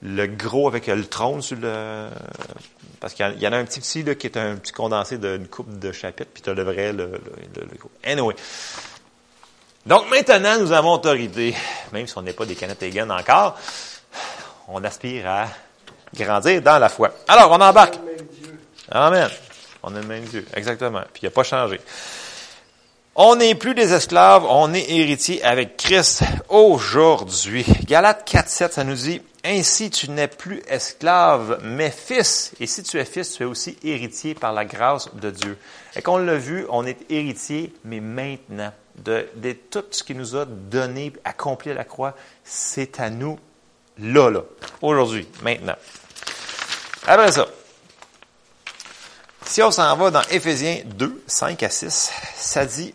Le 0.00 0.26
gros 0.28 0.66
avec 0.66 0.86
le 0.86 1.04
trône 1.04 1.42
sur 1.42 1.58
le... 1.60 2.08
Parce 3.00 3.12
qu'il 3.12 3.36
y 3.38 3.46
en 3.46 3.52
a 3.52 3.58
un 3.58 3.66
petit 3.66 3.80
petit 3.80 4.02
là, 4.02 4.14
qui 4.14 4.28
est 4.28 4.38
un 4.38 4.56
petit 4.56 4.72
condensé 4.72 5.18
d'une 5.18 5.46
coupe 5.46 5.78
de 5.78 5.92
chapitres, 5.92 6.30
puis 6.32 6.42
tu 6.42 6.48
as 6.48 6.54
le 6.54 6.62
vrai, 6.62 6.94
le, 6.94 7.20
le, 7.54 7.66
le 7.70 7.76
gros. 7.78 7.90
Anyway. 8.02 8.34
Donc 9.84 10.08
maintenant, 10.10 10.58
nous 10.58 10.72
avons 10.72 10.92
autorité, 10.92 11.54
même 11.92 12.06
si 12.06 12.16
on 12.16 12.22
n'est 12.22 12.32
pas 12.32 12.46
des 12.46 12.54
canettes 12.54 12.84
encore, 13.10 13.58
on 14.68 14.82
aspire 14.84 15.28
à 15.28 15.46
grandir 16.14 16.62
dans 16.62 16.78
la 16.78 16.88
foi. 16.88 17.10
Alors, 17.26 17.50
on 17.50 17.60
embarque. 17.60 17.98
Amen. 18.90 19.28
On 19.82 19.94
a 19.94 20.00
le 20.00 20.06
même 20.06 20.24
Dieu, 20.24 20.46
exactement. 20.54 21.02
Puis 21.12 21.22
il 21.22 21.26
n'a 21.26 21.30
pas 21.30 21.42
changé. 21.42 21.80
On 23.16 23.36
n'est 23.36 23.56
plus 23.56 23.74
des 23.74 23.92
esclaves, 23.92 24.44
on 24.48 24.72
est 24.72 24.88
héritier 24.88 25.42
avec 25.42 25.76
Christ 25.76 26.22
aujourd'hui. 26.48 27.66
Galates 27.84 28.26
4.7, 28.30 28.72
ça 28.72 28.84
nous 28.84 28.94
dit, 28.94 29.20
Ainsi 29.44 29.90
tu 29.90 30.08
n'es 30.10 30.28
plus 30.28 30.62
esclave, 30.68 31.58
mais 31.64 31.90
fils. 31.90 32.52
Et 32.60 32.66
si 32.66 32.84
tu 32.84 32.98
es 32.98 33.04
fils, 33.04 33.32
tu 33.32 33.42
es 33.42 33.46
aussi 33.46 33.76
héritier 33.82 34.34
par 34.34 34.52
la 34.52 34.64
grâce 34.64 35.12
de 35.14 35.30
Dieu. 35.30 35.58
Et 35.96 36.00
qu'on 36.00 36.18
l'a 36.18 36.36
vu, 36.36 36.64
on 36.70 36.86
est 36.86 37.10
héritier, 37.10 37.74
mais 37.84 38.00
maintenant 38.00 38.72
de, 38.96 39.26
tout 39.70 39.84
ce 39.90 40.02
qu'il 40.02 40.16
nous 40.16 40.36
a 40.36 40.44
donné, 40.44 41.12
accompli 41.24 41.70
à 41.70 41.74
la 41.74 41.84
croix, 41.84 42.14
c'est 42.44 43.00
à 43.00 43.10
nous, 43.10 43.38
là, 43.98 44.30
là, 44.30 44.42
aujourd'hui, 44.80 45.26
maintenant. 45.42 45.76
Après 47.06 47.32
ça, 47.32 47.46
si 49.44 49.62
on 49.62 49.70
s'en 49.70 49.96
va 49.96 50.10
dans 50.10 50.22
Éphésiens 50.30 50.82
2, 50.84 51.24
5 51.26 51.62
à 51.62 51.70
6, 51.70 52.12
ça 52.36 52.64
dit, 52.64 52.94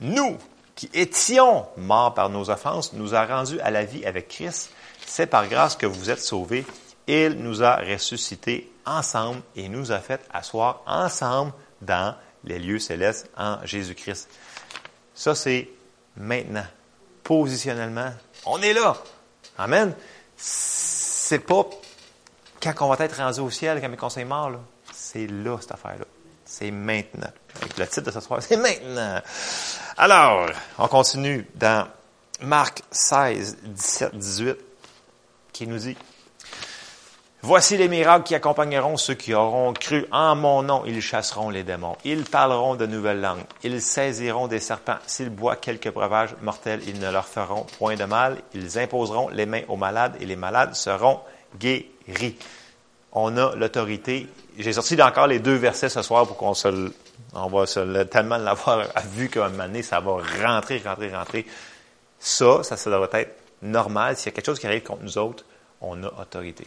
nous 0.00 0.38
qui 0.74 0.88
étions 0.94 1.66
morts 1.76 2.14
par 2.14 2.30
nos 2.30 2.48
offenses, 2.48 2.94
nous 2.94 3.14
a 3.14 3.26
rendus 3.26 3.60
à 3.60 3.70
la 3.70 3.84
vie 3.84 4.06
avec 4.06 4.28
Christ. 4.28 4.70
C'est 5.06 5.26
par 5.26 5.46
grâce 5.46 5.76
que 5.76 5.84
vous 5.84 6.08
êtes 6.08 6.22
sauvés. 6.22 6.64
Il 7.06 7.32
nous 7.34 7.62
a 7.62 7.76
ressuscités 7.76 8.72
ensemble 8.86 9.42
et 9.56 9.68
nous 9.68 9.92
a 9.92 9.98
fait 9.98 10.22
asseoir 10.32 10.82
ensemble 10.86 11.52
dans 11.82 12.14
les 12.44 12.58
lieux 12.58 12.78
célestes 12.78 13.28
en 13.36 13.58
Jésus-Christ. 13.64 14.30
Ça, 15.20 15.34
c'est 15.34 15.68
maintenant. 16.16 16.64
Positionnellement, 17.22 18.10
on 18.46 18.62
est 18.62 18.72
là. 18.72 18.96
Amen. 19.58 19.94
C'est 20.34 21.40
pas 21.40 21.66
quand 22.62 22.72
on 22.80 22.88
va 22.88 23.04
être 23.04 23.18
rendu 23.18 23.40
au 23.40 23.50
ciel, 23.50 23.82
quand 23.82 23.90
mes 23.90 23.98
conseils 23.98 24.24
morts, 24.24 24.52
c'est 24.94 25.26
là, 25.26 25.58
cette 25.60 25.72
affaire-là. 25.72 26.06
C'est 26.46 26.70
maintenant. 26.70 27.28
Avec 27.56 27.76
le 27.76 27.86
titre 27.86 28.06
de 28.06 28.10
ce 28.12 28.20
soir, 28.20 28.40
c'est 28.48 28.56
maintenant. 28.56 29.20
Alors, 29.98 30.48
on 30.78 30.88
continue 30.88 31.46
dans 31.54 31.86
Marc 32.40 32.80
16, 32.90 33.58
17, 33.62 34.16
18, 34.16 34.56
qui 35.52 35.66
nous 35.66 35.80
dit, 35.80 35.98
Voici 37.42 37.78
les 37.78 37.88
miracles 37.88 38.24
qui 38.24 38.34
accompagneront 38.34 38.98
ceux 38.98 39.14
qui 39.14 39.32
auront 39.32 39.72
cru 39.72 40.04
en 40.12 40.36
mon 40.36 40.62
nom. 40.62 40.82
Ils 40.84 41.00
chasseront 41.00 41.48
les 41.48 41.62
démons. 41.62 41.96
Ils 42.04 42.24
parleront 42.24 42.74
de 42.74 42.84
nouvelles 42.84 43.22
langues. 43.22 43.44
Ils 43.64 43.80
saisiront 43.80 44.46
des 44.46 44.60
serpents. 44.60 44.98
S'ils 45.06 45.30
boivent 45.30 45.58
quelques 45.58 45.90
breuvages 45.90 46.36
mortels, 46.42 46.82
ils 46.86 47.00
ne 47.00 47.10
leur 47.10 47.26
feront 47.26 47.64
point 47.78 47.96
de 47.96 48.04
mal. 48.04 48.36
Ils 48.52 48.78
imposeront 48.78 49.30
les 49.30 49.46
mains 49.46 49.62
aux 49.68 49.76
malades 49.76 50.16
et 50.20 50.26
les 50.26 50.36
malades 50.36 50.74
seront 50.74 51.20
guéris. 51.58 52.36
On 53.12 53.34
a 53.38 53.56
l'autorité. 53.56 54.28
J'ai 54.58 54.74
sorti 54.74 55.00
encore 55.00 55.26
les 55.26 55.38
deux 55.38 55.56
versets 55.56 55.88
ce 55.88 56.02
soir 56.02 56.26
pour 56.26 56.36
qu'on 56.36 56.52
se, 56.52 56.92
on 57.32 57.46
va 57.48 57.64
se, 57.64 58.02
tellement 58.02 58.36
l'avoir 58.36 58.84
vu 59.14 59.30
qu'à 59.30 59.46
un 59.46 59.48
moment 59.48 59.64
donné, 59.64 59.82
ça 59.82 60.00
va 60.00 60.18
rentrer, 60.44 60.82
rentrer, 60.84 61.10
rentrer. 61.16 61.46
Ça, 62.18 62.62
ça, 62.64 62.76
ça 62.76 62.90
doit 62.90 63.08
être 63.14 63.34
normal. 63.62 64.18
S'il 64.18 64.26
y 64.26 64.28
a 64.28 64.32
quelque 64.32 64.44
chose 64.44 64.60
qui 64.60 64.66
arrive 64.66 64.82
contre 64.82 65.04
nous 65.04 65.16
autres, 65.16 65.46
on 65.80 66.04
a 66.04 66.08
autorité. 66.20 66.66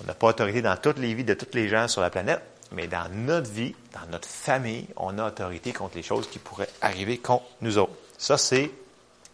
On 0.00 0.04
n'a 0.06 0.14
pas 0.14 0.28
autorité 0.28 0.62
dans 0.62 0.76
toutes 0.76 0.98
les 0.98 1.14
vies 1.14 1.24
de 1.24 1.34
tous 1.34 1.54
les 1.54 1.68
gens 1.68 1.88
sur 1.88 2.00
la 2.00 2.10
planète, 2.10 2.42
mais 2.72 2.86
dans 2.86 3.08
notre 3.10 3.50
vie, 3.50 3.74
dans 3.92 4.10
notre 4.10 4.28
famille, 4.28 4.86
on 4.96 5.18
a 5.18 5.28
autorité 5.28 5.72
contre 5.72 5.96
les 5.96 6.02
choses 6.02 6.28
qui 6.28 6.38
pourraient 6.38 6.70
arriver 6.80 7.18
contre 7.18 7.44
nous 7.60 7.78
autres. 7.78 7.94
Ça, 8.18 8.36
c'est 8.36 8.70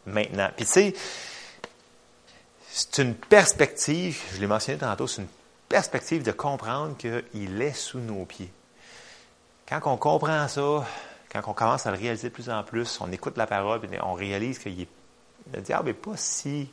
maintenant. 0.07 0.51
Puis 0.57 0.67
tu 0.67 0.73
sais, 0.73 0.95
c'est 2.69 3.03
une 3.03 3.15
perspective, 3.15 4.21
je 4.35 4.41
l'ai 4.41 4.47
mentionné 4.47 4.79
tantôt, 4.79 5.07
c'est 5.07 5.23
une 5.23 5.29
perspective 5.69 6.23
de 6.23 6.33
comprendre 6.33 6.97
qu'il 6.97 7.63
est 7.63 7.73
sous 7.73 7.99
nos 7.99 8.25
pieds. 8.25 8.53
Quand 9.69 9.81
on 9.85 9.97
comprend 9.97 10.47
ça, 10.49 10.87
quand 11.31 11.41
on 11.47 11.53
commence 11.53 11.87
à 11.87 11.93
le 11.93 11.97
réaliser 11.99 12.29
de 12.29 12.35
plus 12.35 12.51
en 12.51 12.63
plus, 12.63 13.01
on 13.01 13.11
écoute 13.13 13.37
la 13.37 13.47
parole, 13.47 13.81
on 14.03 14.15
réalise 14.15 14.59
que 14.59 14.69
le 14.69 15.61
diable 15.61 15.89
n'est 15.89 15.95
pas 15.95 16.17
si 16.17 16.69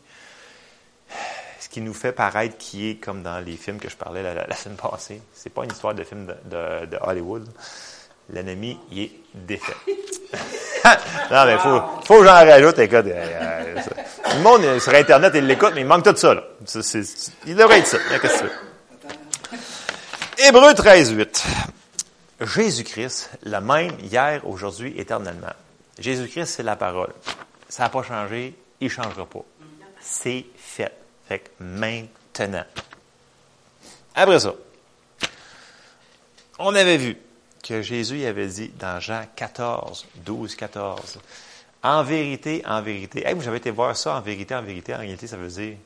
ce 1.60 1.70
qui 1.70 1.82
nous 1.82 1.94
fait 1.94 2.12
paraître 2.12 2.58
qui 2.58 2.90
est 2.90 2.96
comme 2.96 3.24
dans 3.24 3.40
les 3.40 3.58
films 3.58 3.80
que 3.80 3.90
je 3.90 3.96
parlais 3.96 4.22
la, 4.22 4.56
semaine 4.56 4.78
passée. 4.78 5.22
C'est 5.34 5.52
pas 5.52 5.64
une 5.64 5.72
histoire 5.72 5.94
de 5.94 6.04
film 6.04 6.34
de, 6.46 6.98
Hollywood. 7.02 7.48
L'ennemi, 8.30 8.78
il 8.92 9.04
est 9.04 9.12
défait. 9.34 9.76
non, 11.32 11.46
mais 11.46 11.58
faut, 11.58 11.82
faut 12.04 12.20
que 12.20 12.26
j'en 12.26 12.34
rajoute, 12.34 12.80
écoute. 12.80 13.06
Euh, 13.06 13.76
le 14.36 14.42
monde 14.42 14.80
sur 14.80 14.94
Internet, 14.94 15.34
il 15.36 15.48
l'écoute, 15.48 15.72
mais 15.74 15.82
il 15.82 15.88
manque 15.88 16.04
tout 16.04 16.16
ça, 16.16 16.36
il 17.46 17.56
devrait 17.56 17.80
être 17.80 17.88
ça. 17.88 17.98
Qu'est-ce 18.20 18.44
que 18.44 18.48
tu? 18.48 18.54
Hébreu 20.46 20.74
13, 20.74 21.14
8. 21.14 21.46
Jésus-Christ, 22.42 23.32
le 23.44 23.60
même 23.60 23.92
hier, 24.00 24.42
aujourd'hui, 24.46 24.94
éternellement. 24.98 25.54
Jésus-Christ, 25.98 26.46
c'est 26.46 26.64
la 26.64 26.76
parole. 26.76 27.12
Ça 27.70 27.84
n'a 27.84 27.90
pas 27.90 28.04
changé, 28.04 28.54
il 28.80 28.86
ne 28.86 28.90
changera 28.90 29.26
pas. 29.26 29.44
C'est 30.00 30.46
fait. 30.56 30.92
Fait 31.28 31.40
que 31.40 31.50
maintenant. 31.60 32.66
Après 34.16 34.40
ça, 34.40 34.54
on 36.60 36.74
avait 36.74 36.98
vu 36.98 37.18
que 37.64 37.82
Jésus 37.82 38.26
avait 38.26 38.48
dit 38.48 38.72
dans 38.80 39.00
Jean 39.00 39.24
14, 39.36 40.06
12, 40.26 40.56
14, 40.56 41.20
en 41.84 42.04
vérité, 42.04 42.64
en 42.66 42.82
vérité. 42.82 43.28
Hey, 43.28 43.36
j'avais 43.42 43.58
été 43.58 43.72
voir 43.72 43.96
ça 43.96 44.16
en 44.16 44.22
vérité, 44.22 44.56
en 44.56 44.62
vérité. 44.62 44.96
En 44.96 45.00
réalité, 45.00 45.28
ça 45.28 45.38
veut 45.38 45.50
dire 45.50 45.78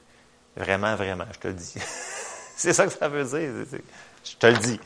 vraiment, 0.55 0.95
vraiment, 0.95 1.25
je 1.33 1.39
te 1.39 1.47
le 1.47 1.53
dis. 1.55 1.73
c'est 2.55 2.73
ça 2.73 2.85
que 2.85 2.93
ça 2.93 3.07
veut 3.09 3.23
dire. 3.23 3.81
Je 4.23 4.35
te 4.37 4.47
le 4.47 4.57
dis. 4.57 4.79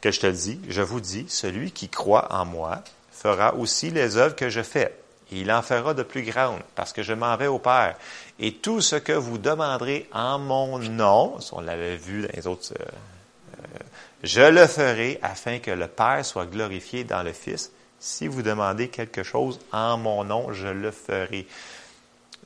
Que 0.00 0.10
je 0.10 0.20
te 0.20 0.26
le 0.26 0.32
dis, 0.34 0.60
je 0.68 0.82
vous 0.82 1.00
dis, 1.00 1.24
celui 1.28 1.72
qui 1.72 1.88
croit 1.88 2.30
en 2.30 2.44
moi 2.44 2.82
fera 3.10 3.54
aussi 3.54 3.90
les 3.90 4.18
œuvres 4.18 4.36
que 4.36 4.50
je 4.50 4.60
fais 4.60 4.94
il 5.32 5.50
en 5.50 5.62
fera 5.62 5.94
de 5.94 6.02
plus 6.02 6.22
grandes, 6.22 6.60
parce 6.74 6.92
que 6.92 7.02
je 7.02 7.12
m'en 7.12 7.36
vais 7.36 7.46
au 7.46 7.58
Père. 7.58 7.96
Et 8.38 8.54
tout 8.54 8.80
ce 8.80 8.96
que 8.96 9.12
vous 9.12 9.38
demanderez 9.38 10.08
en 10.12 10.38
mon 10.38 10.78
nom, 10.78 11.38
on 11.52 11.60
l'avait 11.60 11.96
vu 11.96 12.22
dans 12.22 12.28
les 12.34 12.46
autres, 12.46 12.72
euh, 12.78 12.84
euh, 12.84 13.78
je 14.22 14.42
le 14.42 14.66
ferai 14.66 15.18
afin 15.22 15.58
que 15.58 15.70
le 15.70 15.88
Père 15.88 16.24
soit 16.24 16.46
glorifié 16.46 17.04
dans 17.04 17.22
le 17.22 17.32
Fils. 17.32 17.70
Si 17.98 18.26
vous 18.26 18.42
demandez 18.42 18.88
quelque 18.88 19.22
chose 19.22 19.60
en 19.72 19.96
mon 19.96 20.24
nom, 20.24 20.52
je 20.52 20.68
le 20.68 20.90
ferai. 20.90 21.46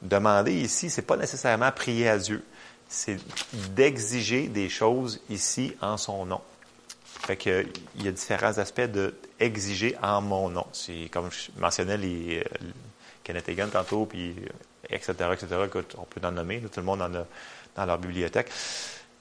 Demander 0.03 0.53
ici, 0.53 0.91
c'est 0.91 1.03
pas 1.03 1.17
nécessairement 1.17 1.73
prier 1.73 2.09
à 2.09 2.19
Dieu. 2.19 2.45
C'est 2.89 3.19
d'exiger 3.75 4.47
des 4.47 4.69
choses 4.69 5.21
ici 5.29 5.75
en 5.81 5.97
son 5.97 6.25
nom. 6.27 6.41
Fait 7.21 7.37
que, 7.37 7.67
il 7.97 8.05
y 8.05 8.09
a 8.09 8.13
différents 8.13 8.57
aspects 8.59 8.81
de 8.81 9.15
exiger 9.41 9.97
en 10.03 10.21
mon 10.21 10.49
nom. 10.49 10.67
C'est 10.73 11.09
comme 11.11 11.31
je 11.31 11.51
mentionnais 11.61 11.97
les 11.97 12.41
euh, 12.41 12.67
Kenneth 13.25 13.49
Hagan 13.49 13.69
tantôt, 13.69 14.07
puis 14.07 14.35
etc., 14.89 15.13
etc., 15.33 15.47
on 15.99 16.05
peut 16.05 16.21
en 16.25 16.33
nommer, 16.33 16.61
tout 16.61 16.81
le 16.81 16.87
monde 16.87 17.03
en 17.03 17.15
a 17.15 17.27
dans 17.77 17.87
leur 17.87 17.99
bibliothèque. 17.99 18.51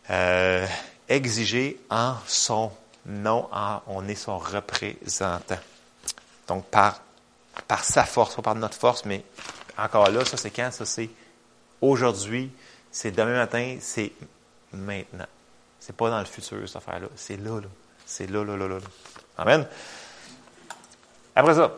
Euh, 0.10 0.66
exiger 1.10 1.80
en 1.90 2.16
son 2.26 2.72
nom, 3.06 3.50
on 3.88 4.08
est 4.08 4.16
son 4.16 4.38
représentant. 4.38 5.60
Donc, 6.48 6.66
par, 6.66 7.02
par 7.68 7.84
sa 7.84 8.06
force, 8.06 8.36
pas 8.36 8.42
par 8.42 8.56
notre 8.56 8.78
force, 8.78 9.06
mais 9.06 9.24
encore 9.78 10.10
là, 10.10 10.26
ça 10.26 10.38
c'est 10.38 10.52
quand? 10.52 10.72
Ça 10.72 10.86
c'est 10.86 11.10
aujourd'hui, 11.82 12.52
c'est 12.92 13.12
demain 13.12 13.36
matin, 13.36 13.78
c'est 13.82 14.12
maintenant. 14.72 15.28
C'est 15.80 15.96
pas 15.96 16.10
dans 16.10 16.20
le 16.20 16.26
futur, 16.26 16.68
cette 16.68 16.78
affaire-là. 16.78 17.08
C'est 17.16 17.38
là, 17.38 17.62
là. 17.62 17.68
C'est 18.10 18.32
là, 18.32 18.42
là, 18.46 18.56
là, 18.56 18.70
là. 18.70 18.78
Amen. 19.38 19.68
Après 21.36 21.56
ça, 21.56 21.76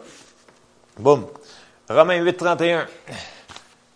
boum. 0.98 1.26
Romains 1.90 2.22
8, 2.22 2.38
31. 2.38 2.88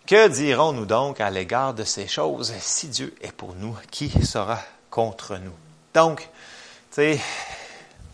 Que 0.07 0.27
dirons-nous 0.27 0.87
donc 0.87 1.21
à 1.21 1.29
l'égard 1.29 1.75
de 1.75 1.83
ces 1.83 2.07
choses? 2.07 2.51
Si 2.57 2.87
Dieu 2.87 3.13
est 3.21 3.31
pour 3.31 3.53
nous, 3.53 3.77
qui 3.91 4.09
sera 4.25 4.59
contre 4.89 5.37
nous? 5.37 5.53
Donc, 5.93 6.21
tu 6.21 6.95
sais, 6.95 7.21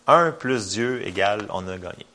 un 0.06 0.32
plus 0.32 0.72
Dieu 0.72 1.08
égale, 1.08 1.48
on 1.50 1.66
a 1.70 1.78
gagné. 1.78 2.06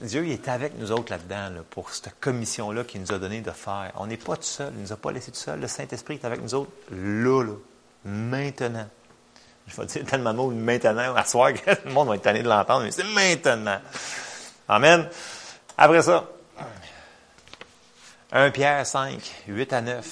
Dieu 0.00 0.26
il 0.26 0.32
est 0.32 0.48
avec 0.48 0.78
nous 0.78 0.92
autres 0.92 1.10
là-dedans, 1.12 1.62
pour 1.70 1.94
cette 1.94 2.20
commission-là 2.20 2.84
qu'il 2.84 3.00
nous 3.00 3.12
a 3.12 3.18
donné 3.18 3.40
de 3.40 3.50
faire. 3.52 3.92
On 3.96 4.06
n'est 4.06 4.18
pas 4.18 4.36
tout 4.36 4.42
seul, 4.42 4.70
il 4.74 4.76
ne 4.76 4.82
nous 4.82 4.92
a 4.92 4.96
pas 4.96 5.12
laissé 5.12 5.32
tout 5.32 5.38
seul. 5.38 5.60
Le 5.60 5.66
Saint-Esprit 5.66 6.20
est 6.22 6.26
avec 6.26 6.42
nous 6.42 6.54
autres 6.54 6.72
là, 6.90 7.42
là, 7.42 7.54
maintenant. 8.04 8.88
Je 9.70 9.80
vais 9.80 9.86
dire 9.86 10.04
tellement 10.04 10.32
de 10.32 10.36
mots 10.36 10.50
maintenant, 10.50 11.14
à 11.14 11.24
soir, 11.24 11.52
que 11.54 11.70
le 11.84 11.92
monde 11.92 12.08
va 12.08 12.16
être 12.16 12.22
tanné 12.22 12.42
de 12.42 12.48
l'entendre, 12.48 12.84
mais 12.84 12.90
c'est 12.90 13.04
maintenant. 13.04 13.80
Amen. 14.68 15.08
Après 15.76 16.02
ça, 16.02 16.24
1 18.32 18.50
Pierre 18.50 18.86
5, 18.86 19.18
8 19.48 19.72
à 19.72 19.80
9. 19.80 20.06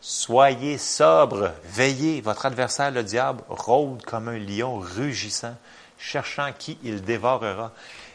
Soyez 0.00 0.78
sobre, 0.78 1.52
veillez, 1.64 2.20
votre 2.20 2.46
adversaire 2.46 2.90
le 2.90 3.02
diable 3.02 3.42
rôde 3.48 4.02
comme 4.04 4.28
un 4.28 4.38
lion 4.38 4.78
rugissant, 4.78 5.56
cherchant 5.98 6.50
qui 6.58 6.78
il 6.82 7.02
dévorera. 7.02 7.72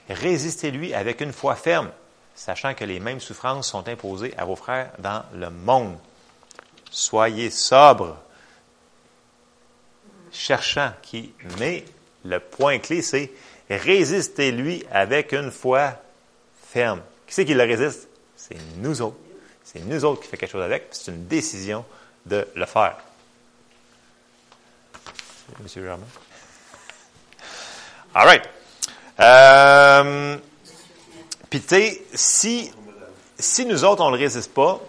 Résistez-lui 0.10 0.94
avec 0.94 1.22
une 1.22 1.34
foi 1.34 1.56
ferme, 1.56 1.90
sachant 2.36 2.74
que 2.74 2.86
les 2.86 3.00
mêmes 3.00 3.20
souffrances 3.20 3.68
sont 3.68 3.88
imposées 3.88 4.34
à 4.38 4.46
vos 4.46 4.56
frères 4.56 4.92
dans 5.00 5.24
le 5.34 5.50
monde. 5.50 5.98
Soyez 6.92 7.50
sobre, 7.50 8.18
cherchant 10.40 10.92
qui. 11.02 11.34
Mais 11.60 11.84
le 12.24 12.40
point 12.40 12.80
clé, 12.80 13.02
c'est 13.02 13.32
résistez-lui 13.70 14.86
avec 14.92 15.34
une 15.34 15.52
foi 15.52 15.94
ferme. 16.72 17.02
Qui 17.28 17.34
c'est 17.34 17.46
qui 17.46 17.54
le 17.54 17.64
résiste? 17.64 18.08
C'est 18.36 18.58
nous 18.78 19.02
autres. 19.02 19.18
C'est 19.64 19.86
nous 19.86 20.04
autres 20.06 20.22
qui 20.22 20.28
fait 20.28 20.38
quelque 20.38 20.52
chose 20.52 20.64
avec, 20.64 20.88
c'est 20.92 21.12
une 21.12 21.28
décision 21.28 21.86
de 22.26 22.48
le 22.56 22.66
faire. 22.66 22.98
Monsieur 25.62 25.84
Germain? 25.84 26.06
All 28.16 28.26
right. 28.26 28.50
Euh, 29.20 30.38
Puis, 31.50 31.62
tu 31.62 31.68
sais, 31.68 32.02
si, 32.14 32.72
si 33.38 33.66
nous 33.66 33.84
autres, 33.84 34.02
on 34.04 34.10
ne 34.10 34.16
le 34.18 34.24
résiste 34.24 34.54
pas, 34.54 34.80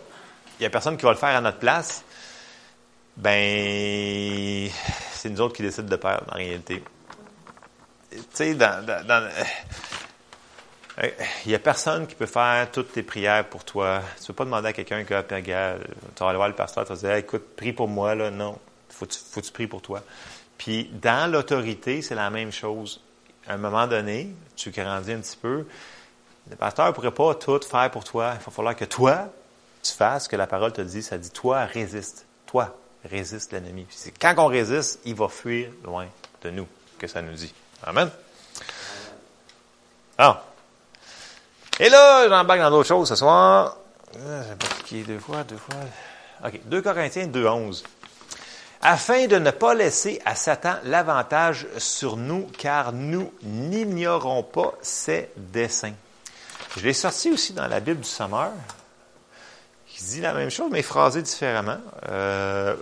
il 0.59 0.63
n'y 0.63 0.67
a 0.67 0.71
personne 0.71 0.97
qui 0.97 1.05
va 1.05 1.13
le 1.13 1.19
faire 1.19 1.37
à 1.37 1.41
notre 1.41 1.59
place, 1.59 2.03
ben, 3.17 4.71
c'est 5.21 5.29
nous 5.29 5.41
autres 5.43 5.55
qui 5.55 5.63
décident 5.63 5.87
de 5.87 5.97
perdre, 5.97 6.25
en 6.33 6.37
réalité. 6.37 6.83
Tu 8.11 8.19
sais, 8.33 8.55
dans, 8.55 9.31
il 11.45 11.49
n'y 11.49 11.55
a 11.55 11.59
personne 11.59 12.07
qui 12.07 12.15
peut 12.15 12.25
faire 12.25 12.71
toutes 12.71 12.93
tes 12.93 13.03
prières 13.03 13.47
pour 13.47 13.65
toi. 13.65 14.01
Tu 14.17 14.23
ne 14.23 14.27
peux 14.29 14.33
pas 14.33 14.45
demander 14.47 14.69
à 14.69 14.73
quelqu'un 14.73 15.05
que, 15.05 15.21
tu 15.21 15.53
vas 15.53 16.29
aller 16.29 16.37
voir 16.37 16.49
le 16.49 16.55
pasteur, 16.55 16.85
tu 16.85 16.95
vas 16.95 16.99
dire, 16.99 17.15
écoute, 17.17 17.55
prie 17.55 17.75
pour 17.75 17.87
moi, 17.87 18.15
là. 18.15 18.31
Non. 18.31 18.59
Faut 18.89 19.05
que 19.07 19.41
tu 19.41 19.53
pries 19.53 19.67
pour 19.67 19.83
toi. 19.83 20.03
Puis, 20.57 20.91
dans 21.03 21.31
l'autorité, 21.31 22.01
c'est 22.01 22.15
la 22.15 22.31
même 22.31 22.51
chose. 22.51 23.03
À 23.47 23.55
un 23.55 23.59
moment 23.59 23.87
donné, 23.87 24.35
tu 24.57 24.71
grandis 24.71 25.13
un 25.13 25.21
petit 25.21 25.37
peu. 25.37 25.67
Le 26.49 26.57
pasteur 26.57 26.87
ne 26.87 26.93
pourrait 26.93 27.11
pas 27.11 27.35
tout 27.35 27.61
faire 27.61 27.91
pour 27.91 28.05
toi. 28.05 28.33
Il 28.41 28.45
va 28.45 28.51
falloir 28.51 28.75
que 28.75 28.87
toi, 28.87 29.29
tu 29.83 29.93
fasses 29.93 30.25
ce 30.25 30.29
que 30.31 30.37
la 30.37 30.47
parole 30.47 30.73
te 30.73 30.81
dit. 30.81 31.03
Ça 31.03 31.19
dit, 31.19 31.31
toi, 31.31 31.67
résiste. 31.67 32.27
Toi, 32.47 32.75
résiste 33.09 33.53
l'ennemi. 33.53 33.87
Quand 34.21 34.35
on 34.39 34.47
résiste, 34.47 35.01
il 35.05 35.15
va 35.15 35.29
fuir 35.29 35.71
loin 35.85 36.07
de 36.43 36.51
nous, 36.51 36.67
que 36.99 37.07
ça 37.07 37.23
nous 37.23 37.35
dit. 37.35 37.53
Amen. 37.85 38.11
Ah. 40.19 40.43
Et 41.79 41.89
là, 41.89 42.29
j'embarque 42.29 42.61
dans 42.61 42.71
d'autres 42.71 42.89
choses 42.89 43.09
ce 43.09 43.17
soir. 43.17 43.77
J'ai 44.13 45.03
pas 45.03 45.07
deux 45.07 45.19
fois, 45.19 45.45
deux 45.45 45.57
fois. 45.57 45.77
OK. 46.45 46.61
2 46.65 46.83
Corinthiens 46.83 47.27
2.11. 47.27 47.85
Afin 48.83 49.27
de 49.27 49.37
ne 49.37 49.51
pas 49.51 49.75
laisser 49.75 50.21
à 50.25 50.35
Satan 50.35 50.77
l'avantage 50.85 51.67
sur 51.77 52.17
nous, 52.17 52.49
car 52.59 52.93
nous 52.93 53.33
n'ignorons 53.43 54.43
pas 54.43 54.73
ses 54.81 55.31
desseins. 55.37 55.93
Je 56.77 56.83
l'ai 56.85 56.95
sorti 56.95 57.31
aussi 57.31 57.53
dans 57.53 57.67
la 57.67 57.81
Bible 57.81 58.01
du 58.01 58.09
Sommeur, 58.09 58.53
qui 60.01 60.07
dit 60.07 60.21
la 60.23 60.33
même 60.33 60.51
chose, 60.51 60.71
mais 60.71 60.81
phrasé 60.81 61.21
différemment. 61.21 61.77
Euh, 62.09 62.75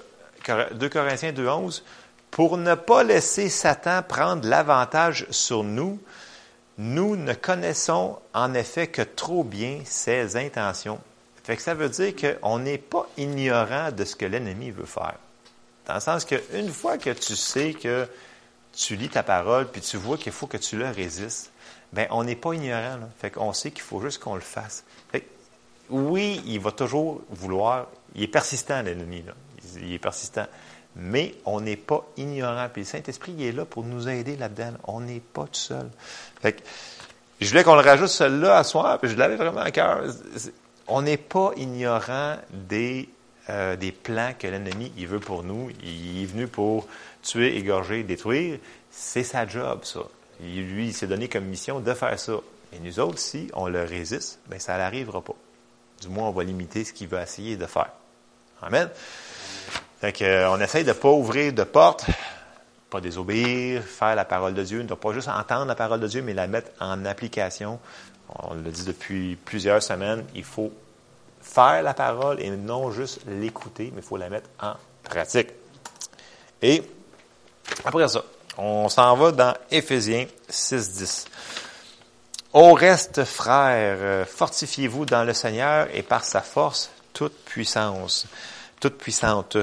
2 0.46 0.88
Corinthiens 0.88 1.32
2.11, 1.32 1.82
pour 2.30 2.56
ne 2.56 2.76
pas 2.76 3.02
laisser 3.02 3.48
Satan 3.48 4.02
prendre 4.06 4.46
l'avantage 4.46 5.26
sur 5.30 5.64
nous, 5.64 6.00
nous 6.78 7.16
ne 7.16 7.34
connaissons 7.34 8.18
en 8.34 8.54
effet 8.54 8.86
que 8.86 9.02
trop 9.02 9.42
bien 9.42 9.80
ses 9.84 10.36
intentions. 10.36 11.00
Fait 11.42 11.56
que 11.56 11.62
ça 11.62 11.74
veut 11.74 11.88
dire 11.88 12.12
qu'on 12.14 12.60
n'est 12.60 12.78
pas 12.78 13.08
ignorant 13.16 13.90
de 13.90 14.04
ce 14.04 14.14
que 14.14 14.24
l'ennemi 14.24 14.70
veut 14.70 14.84
faire. 14.84 15.16
Dans 15.86 15.94
le 15.94 16.00
sens 16.00 16.24
qu'une 16.24 16.70
fois 16.70 16.98
que 16.98 17.10
tu 17.10 17.34
sais 17.34 17.72
que 17.72 18.06
tu 18.72 18.94
lis 18.94 19.08
ta 19.08 19.24
parole, 19.24 19.66
puis 19.66 19.80
tu 19.80 19.96
vois 19.96 20.18
qu'il 20.18 20.30
faut 20.30 20.46
que 20.46 20.58
tu 20.58 20.76
le 20.76 20.88
résistes, 20.88 21.50
ben 21.92 22.06
on 22.10 22.22
n'est 22.22 22.36
pas 22.36 22.52
ignorant. 22.52 22.98
Là. 22.98 23.08
Fait 23.18 23.30
qu'on 23.32 23.52
sait 23.52 23.72
qu'il 23.72 23.82
faut 23.82 24.00
juste 24.00 24.22
qu'on 24.22 24.36
le 24.36 24.40
fasse. 24.40 24.84
Oui, 25.90 26.40
il 26.46 26.60
va 26.60 26.72
toujours 26.72 27.22
vouloir. 27.30 27.86
Il 28.14 28.22
est 28.22 28.28
persistant, 28.28 28.82
l'ennemi. 28.82 29.22
Là 29.26 29.34
il 29.76 29.92
est 29.94 29.98
persistant. 29.98 30.46
Mais 30.96 31.34
on 31.44 31.60
n'est 31.60 31.76
pas 31.76 32.06
ignorant. 32.16 32.68
Puis 32.72 32.82
le 32.82 32.86
Saint-Esprit, 32.86 33.34
il 33.36 33.44
est 33.44 33.52
là 33.52 33.64
pour 33.64 33.84
nous 33.84 34.08
aider 34.08 34.36
là-dedans. 34.36 34.72
On 34.84 35.00
n'est 35.00 35.20
pas 35.20 35.44
tout 35.44 35.54
seul. 35.54 35.88
Fait 36.40 36.52
que, 36.52 36.62
je 37.40 37.48
voulais 37.48 37.62
qu'on 37.62 37.76
le 37.76 37.82
rajoute 37.82 38.08
celui-là 38.08 38.58
à 38.58 38.64
soir, 38.64 38.98
puis 38.98 39.10
je 39.10 39.16
l'avais 39.16 39.36
vraiment 39.36 39.60
à 39.60 39.70
cœur. 39.70 40.02
On 40.88 41.02
n'est 41.02 41.18
pas 41.18 41.52
ignorant 41.56 42.36
des, 42.50 43.08
euh, 43.48 43.76
des 43.76 43.92
plans 43.92 44.32
que 44.36 44.48
l'ennemi 44.48 44.92
il 44.96 45.06
veut 45.06 45.20
pour 45.20 45.44
nous. 45.44 45.70
Il 45.84 46.22
est 46.22 46.26
venu 46.26 46.48
pour 46.48 46.88
tuer, 47.22 47.56
égorger, 47.56 48.02
détruire. 48.02 48.58
C'est 48.90 49.22
sa 49.22 49.46
job, 49.46 49.80
ça. 49.84 50.00
lui, 50.40 50.88
il 50.88 50.94
s'est 50.94 51.06
donné 51.06 51.28
comme 51.28 51.44
mission 51.44 51.78
de 51.78 51.94
faire 51.94 52.18
ça. 52.18 52.40
Et 52.72 52.80
nous 52.80 52.98
autres, 52.98 53.18
si 53.18 53.48
on 53.54 53.68
le 53.68 53.84
résiste, 53.84 54.40
bien, 54.48 54.58
ça 54.58 54.76
n'arrivera 54.76 55.22
pas. 55.22 55.36
Du 56.00 56.08
moins, 56.08 56.28
on 56.28 56.32
va 56.32 56.44
limiter 56.44 56.84
ce 56.84 56.92
qu'il 56.92 57.08
va 57.08 57.22
essayer 57.22 57.56
de 57.56 57.66
faire. 57.66 57.90
Amen. 58.62 58.88
Donc, 60.02 60.22
euh, 60.22 60.48
on 60.50 60.60
essaye 60.60 60.84
de 60.84 60.90
ne 60.90 60.94
pas 60.94 61.10
ouvrir 61.10 61.52
de 61.52 61.64
porte, 61.64 62.06
pas 62.90 63.00
désobéir, 63.00 63.82
faire 63.82 64.14
la 64.14 64.24
parole 64.24 64.54
de 64.54 64.62
Dieu, 64.62 64.82
ne 64.82 64.94
pas 64.94 65.12
juste 65.12 65.28
entendre 65.28 65.66
la 65.66 65.74
parole 65.74 66.00
de 66.00 66.06
Dieu, 66.06 66.22
mais 66.22 66.34
la 66.34 66.46
mettre 66.46 66.70
en 66.80 67.04
application. 67.04 67.80
On 68.28 68.54
le 68.54 68.70
dit 68.70 68.84
depuis 68.84 69.36
plusieurs 69.36 69.82
semaines, 69.82 70.24
il 70.34 70.44
faut 70.44 70.72
faire 71.40 71.82
la 71.82 71.94
parole 71.94 72.40
et 72.40 72.50
non 72.50 72.90
juste 72.90 73.20
l'écouter, 73.26 73.90
mais 73.94 74.02
il 74.02 74.06
faut 74.06 74.16
la 74.16 74.28
mettre 74.28 74.48
en 74.60 74.74
pratique. 75.02 75.48
Et 76.62 76.82
après 77.84 78.08
ça, 78.08 78.22
on 78.56 78.88
s'en 78.88 79.16
va 79.16 79.32
dans 79.32 79.54
Éphésiens 79.70 80.26
6, 80.48 80.92
10. 80.92 81.24
Au 82.54 82.72
reste, 82.72 83.24
frères, 83.24 84.26
fortifiez-vous 84.26 85.04
dans 85.04 85.24
le 85.24 85.34
Seigneur 85.34 85.88
et 85.92 86.02
par 86.02 86.24
sa 86.24 86.40
force, 86.40 86.90
toute 87.12 87.44
puissance, 87.44 88.26
toute 88.80 88.96
puissante. 88.96 89.58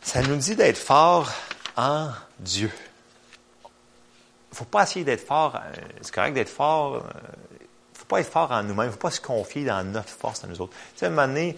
Ça 0.00 0.20
nous 0.22 0.36
dit 0.36 0.56
d'être 0.56 0.76
fort 0.76 1.30
en 1.76 2.08
Dieu. 2.40 2.70
Faut 4.52 4.64
pas 4.64 4.82
essayer 4.84 5.04
d'être 5.04 5.26
fort. 5.26 5.56
Euh, 5.56 5.80
c'est 6.00 6.14
correct 6.14 6.34
d'être 6.34 6.48
fort. 6.48 6.96
Euh, 6.96 7.00
faut 7.92 8.04
pas 8.04 8.20
être 8.20 8.30
fort 8.30 8.52
en 8.52 8.62
nous-mêmes. 8.62 8.90
Faut 8.90 8.98
pas 8.98 9.10
se 9.10 9.20
confier 9.20 9.64
dans 9.64 9.82
notre 9.84 10.10
force 10.10 10.44
à 10.44 10.46
nous 10.46 10.60
autres. 10.60 10.72
Tu 10.72 11.00
sais, 11.00 11.06
à 11.06 11.08
un 11.08 11.12
moment 11.12 11.26
donné, 11.26 11.56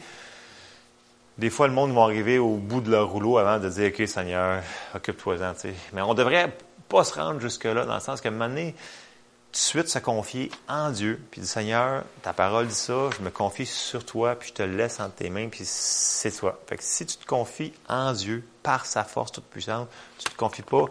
des 1.37 1.51
fois, 1.51 1.67
le 1.67 1.75
monde 1.75 1.93
va 1.93 2.03
arriver 2.03 2.39
au 2.39 2.57
bout 2.57 2.81
de 2.81 2.91
leur 2.91 3.09
rouleau 3.09 3.37
avant 3.39 3.59
de 3.59 3.69
dire, 3.69 3.93
OK, 3.95 4.07
Seigneur, 4.09 4.63
occupe-toi-en. 4.95 5.55
Tu. 5.55 5.69
Mais 5.93 6.01
on 6.01 6.15
devrait 6.15 6.57
pas 6.89 7.05
se 7.05 7.15
rendre 7.15 7.41
jusque-là, 7.41 7.85
dans 7.85 7.95
le 7.95 8.01
sens 8.01 8.21
qu'à 8.21 8.29
un 8.29 8.33
moment 8.33 8.49
donné, 8.49 8.75
de 9.57 9.63
suite 9.63 9.89
se 9.89 9.99
confier 9.99 10.51
en 10.69 10.91
Dieu, 10.91 11.21
puis 11.31 11.41
dire, 11.41 11.51
Seigneur, 11.51 12.05
ta 12.23 12.33
parole 12.33 12.67
dit 12.67 12.75
ça, 12.75 13.11
je 13.17 13.23
me 13.23 13.31
confie 13.31 13.67
sur 13.67 14.05
toi, 14.05 14.35
puis 14.35 14.49
je 14.49 14.55
te 14.55 14.63
laisse 14.63 15.01
entre 15.01 15.15
tes 15.15 15.31
mains, 15.31 15.49
puis 15.49 15.63
c'est 15.65 16.31
toi. 16.31 16.61
Fait 16.67 16.77
que 16.77 16.85
si 16.85 17.07
tu 17.07 17.17
te 17.17 17.27
confies 17.27 17.73
en 17.89 18.13
Dieu, 18.13 18.45
par 18.63 18.87
sa 18.87 19.05
force 19.05 19.33
toute 19.33 19.45
puissante, 19.45 19.89
tu 20.19 20.25
te 20.25 20.37
confies 20.37 20.63
pas, 20.63 20.85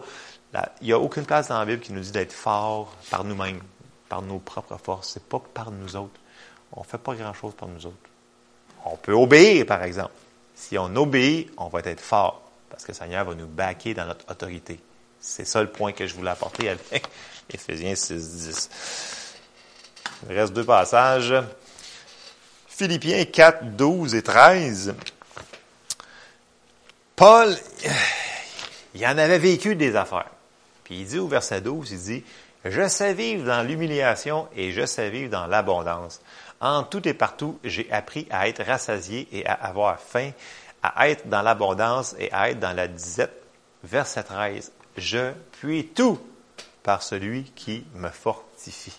il 0.80 0.86
n'y 0.86 0.92
a 0.92 0.98
aucune 0.98 1.24
place 1.24 1.48
dans 1.48 1.58
la 1.58 1.64
Bible 1.64 1.80
qui 1.80 1.92
nous 1.92 2.00
dit 2.00 2.12
d'être 2.12 2.32
fort 2.32 2.94
par 3.10 3.24
nous-mêmes, 3.24 3.60
par 4.08 4.22
nos 4.22 4.38
propres 4.38 4.78
forces. 4.78 5.10
C'est 5.10 5.28
pas 5.28 5.40
par 5.52 5.70
nous 5.70 5.96
autres. 5.96 6.18
On 6.72 6.82
fait 6.82 6.98
pas 6.98 7.14
grand-chose 7.14 7.54
par 7.54 7.68
nous 7.68 7.86
autres. 7.86 7.96
On 8.84 8.96
peut 8.96 9.12
obéir, 9.12 9.66
par 9.66 9.82
exemple. 9.82 10.12
Si 10.54 10.78
on 10.78 10.94
obéit, 10.96 11.50
on 11.58 11.68
va 11.68 11.80
être 11.80 12.00
fort 12.00 12.42
parce 12.70 12.84
que 12.84 12.92
le 12.92 12.96
Seigneur 12.96 13.24
va 13.24 13.34
nous 13.34 13.46
baquer 13.46 13.94
dans 13.94 14.06
notre 14.06 14.30
autorité. 14.30 14.80
C'est 15.28 15.44
ça 15.44 15.60
le 15.60 15.68
point 15.68 15.90
que 15.90 16.06
je 16.06 16.14
voulais 16.14 16.30
apporter 16.30 16.68
avec 16.68 17.04
Éphésiens 17.52 17.96
6, 17.96 18.12
10. 18.14 18.70
Il 20.30 20.38
reste 20.38 20.52
deux 20.52 20.64
passages. 20.64 21.34
Philippiens 22.68 23.24
4, 23.24 23.76
12 23.76 24.14
et 24.14 24.22
13. 24.22 24.94
Paul, 27.16 27.56
il 28.94 29.04
en 29.04 29.18
avait 29.18 29.40
vécu 29.40 29.74
des 29.74 29.96
affaires. 29.96 30.30
Puis 30.84 31.00
il 31.00 31.06
dit 31.06 31.18
au 31.18 31.26
verset 31.26 31.60
12, 31.60 31.90
il 31.90 31.98
dit, 31.98 32.24
Je 32.64 32.86
sais 32.86 33.12
vivre 33.12 33.46
dans 33.46 33.66
l'humiliation 33.66 34.46
et 34.54 34.70
je 34.70 34.86
sais 34.86 35.10
vivre 35.10 35.30
dans 35.30 35.48
l'abondance. 35.48 36.20
En 36.60 36.84
tout 36.84 37.06
et 37.06 37.14
partout, 37.14 37.58
j'ai 37.64 37.90
appris 37.90 38.28
à 38.30 38.46
être 38.48 38.62
rassasié 38.62 39.26
et 39.32 39.44
à 39.44 39.54
avoir 39.54 39.98
faim, 39.98 40.30
à 40.84 41.08
être 41.08 41.28
dans 41.28 41.42
l'abondance 41.42 42.14
et 42.20 42.32
à 42.32 42.48
être 42.50 42.60
dans 42.60 42.72
la 42.76 42.86
disette. 42.86 43.42
Verset 43.82 44.22
13. 44.22 44.72
Je 44.96 45.32
puis 45.52 45.88
tout 45.88 46.18
par 46.82 47.02
celui 47.02 47.44
qui 47.44 47.84
me 47.94 48.08
fortifie. 48.08 48.98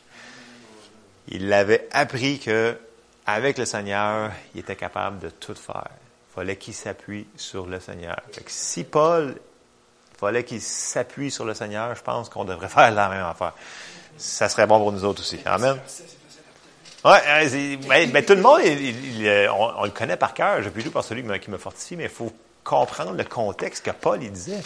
Il 1.29 1.51
avait 1.51 1.87
appris 1.91 2.39
que, 2.39 2.77
avec 3.25 3.57
le 3.57 3.65
Seigneur, 3.65 4.31
il 4.53 4.61
était 4.61 4.75
capable 4.75 5.19
de 5.19 5.29
tout 5.29 5.55
faire. 5.55 5.89
Il 6.29 6.33
fallait 6.35 6.55
qu'il 6.55 6.73
s'appuie 6.73 7.27
sur 7.35 7.65
le 7.65 7.79
Seigneur. 7.79 8.21
si 8.47 8.83
Paul 8.83 9.35
il 10.17 10.19
fallait 10.19 10.43
qu'il 10.43 10.61
s'appuie 10.61 11.29
sur 11.29 11.45
le 11.45 11.53
Seigneur, 11.53 11.95
je 11.95 12.01
pense 12.01 12.27
qu'on 12.29 12.43
devrait 12.43 12.69
faire 12.69 12.91
la 12.91 13.07
même 13.07 13.25
affaire. 13.25 13.53
Ça 14.17 14.49
serait 14.49 14.65
bon 14.65 14.79
pour 14.79 14.91
nous 14.91 15.05
autres 15.05 15.21
aussi. 15.21 15.39
Amen. 15.45 15.77
Ouais, 17.05 17.77
mais, 17.87 18.07
mais, 18.07 18.23
tout 18.23 18.33
le 18.33 18.41
monde, 18.41 18.61
euh, 18.65 19.47
on, 19.49 19.83
le 19.83 19.91
connaît 19.91 20.17
par 20.17 20.33
cœur. 20.33 20.63
Je 20.63 20.69
plus 20.69 20.89
par 20.89 21.03
celui 21.03 21.23
qui 21.39 21.51
me 21.51 21.57
fortifie, 21.57 21.95
mais 21.95 22.05
il 22.05 22.09
faut 22.09 22.33
comprendre 22.63 23.13
le 23.13 23.23
contexte 23.23 23.85
que 23.85 23.91
Paul 23.91 24.23
il 24.23 24.31
disait. 24.31 24.61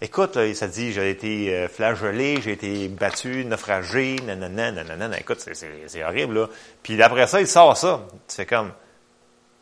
Écoute, 0.00 0.36
là, 0.36 0.54
ça 0.54 0.68
dit, 0.68 0.92
j'ai 0.92 1.10
été 1.10 1.52
euh, 1.52 1.68
flagellé, 1.68 2.40
j'ai 2.40 2.52
été 2.52 2.86
battu, 2.88 3.44
naufragé, 3.44 4.16
nanana, 4.24 4.70
nanana. 4.70 5.18
Écoute, 5.18 5.40
c'est 5.40 6.04
horrible, 6.04 6.34
là. 6.40 6.46
Puis 6.84 7.02
après 7.02 7.26
ça, 7.26 7.40
il 7.40 7.48
sort 7.48 7.76
ça. 7.76 8.06
Tu 8.28 8.36
fais 8.36 8.46
comme, 8.46 8.72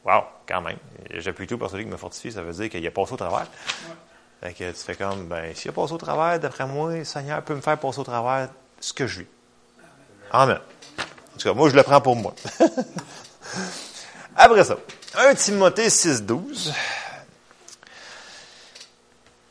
wow, 0.05 0.25
quand 0.47 0.61
même. 0.61 0.77
J'appuie 1.15 1.47
tout 1.47 1.57
par 1.57 1.71
celui 1.71 1.85
qui 1.85 1.91
me 1.91 1.97
fortifie, 1.97 2.33
ça 2.33 2.43
veut 2.43 2.53
dire 2.53 2.69
qu'il 2.69 2.87
a 2.87 2.91
passé 2.91 3.15
au 3.15 3.17
travers. 3.17 3.47
Fait 4.43 4.53
que 4.53 4.71
tu 4.71 4.77
fais 4.79 4.95
comme, 4.95 5.27
ben, 5.27 5.55
s'il 5.55 5.71
a 5.71 5.73
passé 5.73 5.95
au 5.95 5.99
travers, 5.99 6.39
d'après 6.39 6.67
moi, 6.67 6.97
le 6.97 7.05
Seigneur 7.05 7.41
peut 7.43 7.55
me 7.55 7.63
faire 7.63 7.79
passer 7.79 8.01
au 8.01 8.05
travers 8.05 8.51
ce 8.79 8.93
que 8.93 9.07
je 9.07 9.21
vis. 9.21 9.27
Amen. 10.31 10.59
En 10.99 11.39
tout 11.39 11.49
cas, 11.49 11.55
moi, 11.55 11.71
je 11.71 11.77
le 11.77 11.83
prends 11.83 12.03
pour 12.03 12.15
moi. 12.15 12.35
Après 14.37 14.65
ça, 14.65 14.77
1 15.17 15.35
Timothée 15.35 15.89
6, 15.89 16.25
12, 16.25 16.75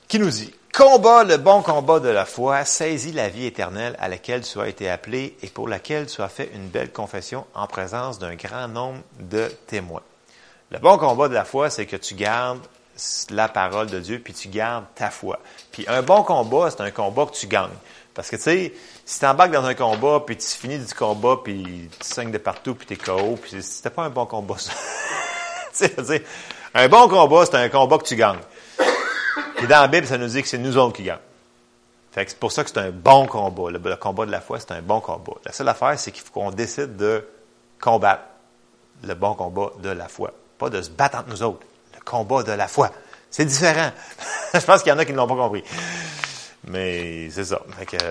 qui 0.07 0.19
nous 0.19 0.29
dit, 0.29 0.53
Combat 0.75 1.23
le 1.23 1.37
bon 1.37 1.61
combat 1.61 2.01
de 2.01 2.09
la 2.09 2.25
foi, 2.25 2.65
saisis 2.65 3.13
la 3.13 3.29
vie 3.29 3.45
éternelle 3.45 3.95
à 3.97 4.09
laquelle 4.09 4.41
tu 4.41 4.59
as 4.59 4.67
été 4.67 4.89
appelé 4.89 5.37
et 5.41 5.47
pour 5.47 5.69
laquelle 5.69 6.05
tu 6.05 6.21
as 6.21 6.27
fait 6.27 6.51
une 6.53 6.67
belle 6.67 6.91
confession 6.91 7.45
en 7.53 7.65
présence 7.65 8.19
d'un 8.19 8.35
grand 8.35 8.67
nombre 8.67 8.99
de 9.17 9.47
témoins. 9.67 10.01
Le 10.71 10.79
bon 10.79 10.97
combat 10.97 11.29
de 11.29 11.33
la 11.33 11.45
foi, 11.45 11.69
c'est 11.69 11.85
que 11.85 11.95
tu 11.95 12.13
gardes 12.13 12.59
la 13.29 13.47
parole 13.47 13.87
de 13.87 14.01
Dieu, 14.01 14.19
puis 14.21 14.33
tu 14.33 14.49
gardes 14.49 14.83
ta 14.95 15.11
foi. 15.11 15.39
Puis 15.71 15.85
un 15.87 16.01
bon 16.01 16.23
combat, 16.23 16.69
c'est 16.69 16.81
un 16.81 16.91
combat 16.91 17.25
que 17.25 17.37
tu 17.37 17.47
gagnes. 17.47 17.69
Parce 18.13 18.29
que, 18.29 18.35
tu 18.35 18.41
sais, 18.41 18.73
si 19.05 19.19
tu 19.21 19.25
embarques 19.25 19.51
dans 19.51 19.63
un 19.63 19.75
combat, 19.75 20.23
puis 20.25 20.35
tu 20.35 20.45
finis 20.45 20.79
du 20.79 20.93
combat, 20.93 21.37
puis 21.41 21.89
tu 22.01 22.05
saignes 22.05 22.31
de 22.31 22.37
partout, 22.37 22.75
puis 22.75 22.85
tu 22.85 22.95
es 22.95 22.97
KO, 22.97 23.37
puis 23.41 23.63
c'était 23.63 23.91
pas 23.91 24.03
un 24.03 24.09
bon 24.09 24.25
combat, 24.25 24.57
ça. 24.57 24.73
tu 25.73 26.03
sais, 26.03 26.23
un 26.73 26.89
bon 26.89 27.07
combat, 27.07 27.45
c'est 27.45 27.55
un 27.55 27.69
combat 27.69 27.97
que 27.97 28.03
tu 28.03 28.17
gagnes. 28.17 28.41
Et 29.63 29.67
dans 29.67 29.81
la 29.81 29.87
Bible, 29.87 30.07
ça 30.07 30.17
nous 30.17 30.27
dit 30.27 30.41
que 30.41 30.47
c'est 30.47 30.57
nous 30.57 30.77
autres 30.77 30.95
qui 30.95 31.03
gagnons. 31.03 31.19
Fait 32.11 32.23
que 32.23 32.31
c'est 32.31 32.39
pour 32.39 32.51
ça 32.51 32.63
que 32.63 32.69
c'est 32.69 32.79
un 32.79 32.91
bon 32.91 33.25
combat. 33.25 33.71
Le, 33.71 33.95
combat 33.97 34.25
de 34.25 34.31
la 34.31 34.39
foi, 34.39 34.59
c'est 34.59 34.71
un 34.71 34.81
bon 34.81 35.01
combat. 35.01 35.33
La 35.43 35.51
seule 35.51 35.67
affaire, 35.67 35.99
c'est 35.99 36.11
qu'il 36.11 36.23
faut 36.23 36.31
qu'on 36.31 36.51
décide 36.51 36.95
de 36.95 37.27
combattre 37.79 38.23
le 39.03 39.13
bon 39.15 39.33
combat 39.33 39.71
de 39.83 39.89
la 39.89 40.07
foi. 40.07 40.31
Pas 40.57 40.69
de 40.69 40.81
se 40.81 40.89
battre 40.89 41.17
entre 41.17 41.29
nous 41.29 41.43
autres. 41.43 41.65
Le 41.93 41.99
combat 42.05 42.43
de 42.43 42.53
la 42.53 42.67
foi. 42.69 42.89
C'est 43.29 43.45
différent. 43.45 43.91
Je 44.53 44.61
pense 44.61 44.81
qu'il 44.81 44.91
y 44.91 44.95
en 44.95 44.97
a 44.97 45.03
qui 45.03 45.11
ne 45.11 45.17
l'ont 45.17 45.27
pas 45.27 45.35
compris. 45.35 45.63
Mais 46.67 47.29
c'est 47.31 47.43
ça. 47.43 47.59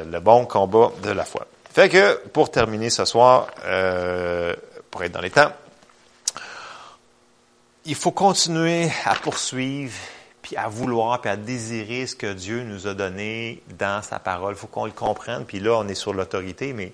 le 0.07 0.19
bon 0.21 0.45
combat 0.45 0.93
de 1.03 1.11
la 1.11 1.25
foi. 1.25 1.47
Fait 1.73 1.89
que, 1.89 2.21
pour 2.29 2.51
terminer 2.51 2.91
ce 2.91 3.05
soir, 3.05 3.49
euh, 3.65 4.55
pour 4.91 5.03
être 5.03 5.13
dans 5.13 5.21
les 5.21 5.31
temps, 5.31 5.51
il 7.87 7.95
faut 7.95 8.13
continuer 8.13 8.91
à 9.05 9.15
poursuivre, 9.15 9.95
puis 10.44 10.57
à 10.57 10.68
vouloir, 10.68 11.22
puis 11.22 11.30
à 11.30 11.37
désirer 11.37 12.07
ce 12.07 12.14
que 12.14 12.30
Dieu 12.30 12.64
nous 12.64 12.87
a 12.87 12.92
donné 12.92 13.62
dans 13.78 14.02
sa 14.02 14.18
parole. 14.18 14.52
Il 14.52 14.59
faut 14.59 14.66
qu'on 14.66 14.85
le 14.85 14.92
comprenne. 14.92 15.46
Puis 15.46 15.59
là, 15.59 15.78
on 15.78 15.88
est 15.88 15.94
sur 15.94 16.12
l'autorité, 16.12 16.74
mais 16.74 16.92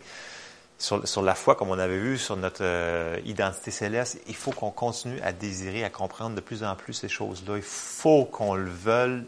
sur, 0.79 1.21
la 1.21 1.35
foi, 1.35 1.57
comme 1.57 1.69
on 1.69 1.79
avait 1.79 1.99
vu, 1.99 2.17
sur 2.17 2.37
notre 2.37 2.63
euh, 2.63 3.19
identité 3.27 3.73
céleste, 3.73 4.21
il 4.29 4.37
faut 4.37 4.53
qu'on 4.53 4.71
continue 4.71 5.21
à 5.23 5.33
désirer, 5.33 5.83
à 5.83 5.91
comprendre 5.91 6.37
de 6.37 6.41
plus 6.41 6.63
en 6.63 6.77
plus 6.77 6.93
ces 6.93 7.09
choses-là. 7.09 7.57
Il 7.57 7.63
faut 7.63 8.25
qu'on 8.25 8.55
le 8.55 8.71
veuille 8.71 9.25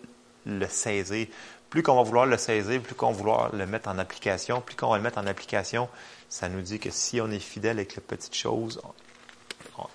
le 0.47 0.69
saisir 0.69 1.27
plus 1.73 1.83
qu'on 1.83 1.97
va 1.97 2.03
vouloir 2.03 2.27
le 2.27 2.37
saisir, 2.37 2.83
plus 2.83 2.95
qu'on 2.95 3.13
va 3.13 3.17
vouloir 3.17 3.57
le 3.57 3.65
mettre 3.65 3.89
en 3.89 3.99
application, 3.99 4.61
plus 4.61 4.77
qu'on 4.77 4.91
va 4.91 4.99
le 4.99 5.03
mettre 5.03 5.17
en 5.17 5.27
application, 5.27 5.89
ça 6.29 6.51
nous 6.51 6.61
dit 6.61 6.79
que 6.79 6.91
si 6.91 7.19
on 7.23 7.31
est 7.31 7.39
fidèle 7.39 7.79
avec 7.79 7.97
les 7.97 8.03
petites 8.03 8.37
choses, 8.37 8.79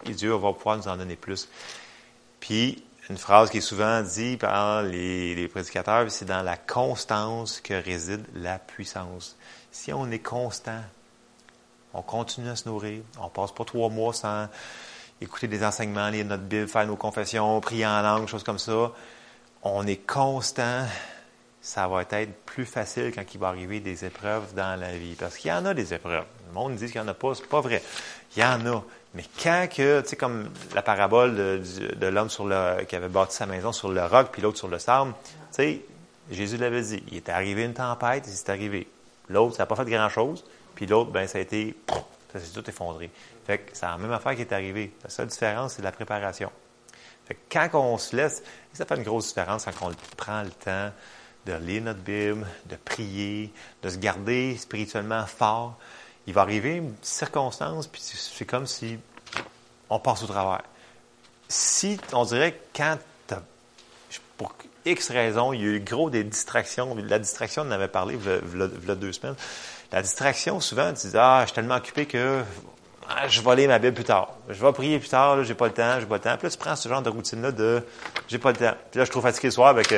Dieu 0.07 0.31
va 0.31 0.53
pouvoir 0.53 0.77
nous 0.77 0.87
en 0.87 0.97
donner 0.97 1.15
plus. 1.15 1.47
Puis, 2.39 2.83
une 3.09 3.17
phrase 3.17 3.49
qui 3.49 3.59
est 3.59 3.61
souvent 3.61 4.01
dite 4.01 4.41
par 4.41 4.83
les, 4.83 5.47
prédicateurs, 5.47 6.11
c'est 6.11 6.25
dans 6.25 6.41
la 6.41 6.57
constance 6.57 7.61
que 7.61 7.73
réside 7.73 8.25
la 8.35 8.59
puissance. 8.59 9.37
Si 9.71 9.93
on 9.93 10.11
est 10.11 10.19
constant, 10.19 10.81
on 11.93 12.01
continue 12.01 12.49
à 12.49 12.55
se 12.55 12.67
nourrir, 12.67 13.01
on 13.21 13.29
passe 13.29 13.53
pas 13.53 13.63
trois 13.63 13.89
mois 13.89 14.13
sans 14.13 14.49
écouter 15.21 15.47
des 15.47 15.63
enseignements, 15.63 16.09
lire 16.09 16.25
notre 16.25 16.43
Bible, 16.43 16.67
faire 16.67 16.85
nos 16.85 16.97
confessions, 16.97 17.59
prier 17.61 17.85
en 17.85 18.01
langue, 18.01 18.27
choses 18.27 18.43
comme 18.43 18.59
ça. 18.59 18.91
On 19.63 19.87
est 19.87 20.05
constant, 20.05 20.85
ça 21.61 21.87
va 21.87 22.01
être 22.01 22.45
plus 22.45 22.65
facile 22.65 23.11
quand 23.15 23.23
il 23.33 23.39
va 23.39 23.47
arriver 23.47 23.79
des 23.79 24.05
épreuves 24.05 24.53
dans 24.53 24.79
la 24.79 24.97
vie. 24.97 25.15
Parce 25.15 25.37
qu'il 25.37 25.49
y 25.49 25.53
en 25.53 25.65
a 25.65 25.73
des 25.73 25.93
épreuves. 25.93 26.25
Le 26.47 26.53
monde 26.53 26.75
dit 26.75 26.85
qu'il 26.85 27.01
n'y 27.01 27.07
en 27.07 27.11
a 27.11 27.13
pas, 27.13 27.35
c'est 27.35 27.47
pas 27.47 27.61
vrai. 27.61 27.81
Il 28.35 28.41
y 28.41 28.45
en 28.45 28.65
a. 28.65 28.83
Mais 29.17 29.23
quand 29.41 29.67
que, 29.75 30.01
tu 30.01 30.09
sais, 30.09 30.15
comme 30.15 30.47
la 30.75 30.83
parabole 30.83 31.35
de, 31.35 32.07
l'homme 32.07 32.29
sur 32.29 32.45
le, 32.45 32.83
qui 32.83 32.95
avait 32.95 33.07
bâti 33.09 33.35
sa 33.35 33.47
maison 33.47 33.71
sur 33.71 33.89
le 33.89 34.05
roc, 34.05 34.27
puis 34.31 34.43
l'autre 34.43 34.59
sur 34.59 34.67
le 34.67 34.77
sable, 34.77 35.15
tu 35.23 35.33
sais, 35.49 35.81
Jésus 36.29 36.57
l'avait 36.57 36.83
dit. 36.83 37.03
Il 37.11 37.17
était 37.17 37.31
arrivé 37.31 37.63
une 37.63 37.73
tempête, 37.73 38.25
il 38.27 38.33
s'est 38.33 38.51
arrivé. 38.51 38.87
L'autre, 39.27 39.55
ça 39.55 39.63
n'a 39.63 39.65
pas 39.65 39.75
fait 39.75 39.89
grand-chose, 39.89 40.45
puis 40.75 40.85
l'autre, 40.85 41.09
ben, 41.09 41.27
ça 41.27 41.39
a 41.39 41.41
été, 41.41 41.75
ça 42.31 42.39
s'est 42.39 42.53
tout 42.53 42.69
effondré. 42.69 43.09
Fait 43.47 43.57
que 43.57 43.71
c'est 43.73 43.87
la 43.87 43.97
même 43.97 44.11
affaire 44.11 44.35
qui 44.35 44.41
est 44.41 44.53
arrivée. 44.53 44.93
La 45.03 45.09
seule 45.09 45.27
différence, 45.27 45.73
c'est 45.73 45.81
la 45.81 45.91
préparation. 45.91 46.51
Fait 47.25 47.33
que 47.33 47.39
quand 47.51 47.69
on 47.73 47.97
se 47.97 48.15
laisse, 48.15 48.43
ça 48.71 48.85
fait 48.85 48.97
une 48.97 49.03
grosse 49.03 49.29
différence 49.29 49.65
quand 49.65 49.89
on 49.89 50.15
prend 50.15 50.43
le 50.43 50.51
temps 50.51 50.91
de 51.47 51.53
lire 51.53 51.81
notre 51.81 52.01
Bible, 52.01 52.45
de 52.69 52.75
prier, 52.75 53.51
de 53.81 53.89
se 53.89 53.97
garder 53.97 54.55
spirituellement 54.57 55.25
fort. 55.25 55.79
Il 56.27 56.33
va 56.33 56.41
arriver 56.41 56.75
une 56.75 56.93
circonstance, 57.01 57.87
puis 57.87 58.01
c'est 58.03 58.45
comme 58.45 58.67
si 58.67 58.99
on 59.89 59.99
passe 59.99 60.23
au 60.23 60.27
travers. 60.27 60.61
Si, 61.47 61.97
on 62.13 62.25
dirait 62.25 62.59
quand, 62.75 62.97
pour 64.37 64.53
X 64.85 65.09
raisons, 65.09 65.53
il 65.53 65.61
y 65.61 65.63
a 65.63 65.67
eu 65.67 65.79
gros 65.79 66.09
des 66.09 66.23
distractions. 66.23 66.95
La 66.95 67.19
distraction, 67.19 67.63
on 67.63 67.67
en 67.67 67.71
avait 67.71 67.87
parlé 67.87 68.15
il 68.15 68.87
y 68.87 68.91
a 68.91 68.95
deux 68.95 69.13
semaines. 69.13 69.35
La 69.91 70.01
distraction, 70.01 70.59
souvent, 70.59 70.93
tu 70.93 71.07
dis, 71.07 71.17
ah, 71.17 71.39
je 71.41 71.47
suis 71.47 71.55
tellement 71.55 71.75
occupé 71.75 72.05
que 72.05 72.43
ah, 73.09 73.27
je 73.29 73.41
vais 73.41 73.55
lire 73.55 73.69
ma 73.69 73.79
Bible 73.79 73.93
plus 73.93 74.03
tard. 74.03 74.33
Je 74.49 74.63
vais 74.63 74.73
prier 74.73 74.99
plus 74.99 75.07
tard, 75.07 75.41
j'ai 75.43 75.53
pas 75.53 75.67
le 75.67 75.73
temps, 75.73 75.99
j'ai 75.99 76.05
pas 76.05 76.15
le 76.15 76.21
temps. 76.21 76.35
Puis 76.37 76.47
là, 76.47 76.51
tu 76.51 76.57
prends 76.57 76.75
ce 76.75 76.89
genre 76.89 77.01
de 77.01 77.09
routine-là 77.09 77.51
de 77.53 77.81
j'ai 78.27 78.37
pas 78.37 78.51
le 78.51 78.57
temps. 78.57 78.73
Puis 78.91 78.99
là, 78.99 79.03
je 79.03 79.05
suis 79.05 79.11
trop 79.11 79.21
fatigué 79.21 79.47
le 79.47 79.51
soir, 79.51 79.69
avec 79.69 79.91
je 79.91 79.95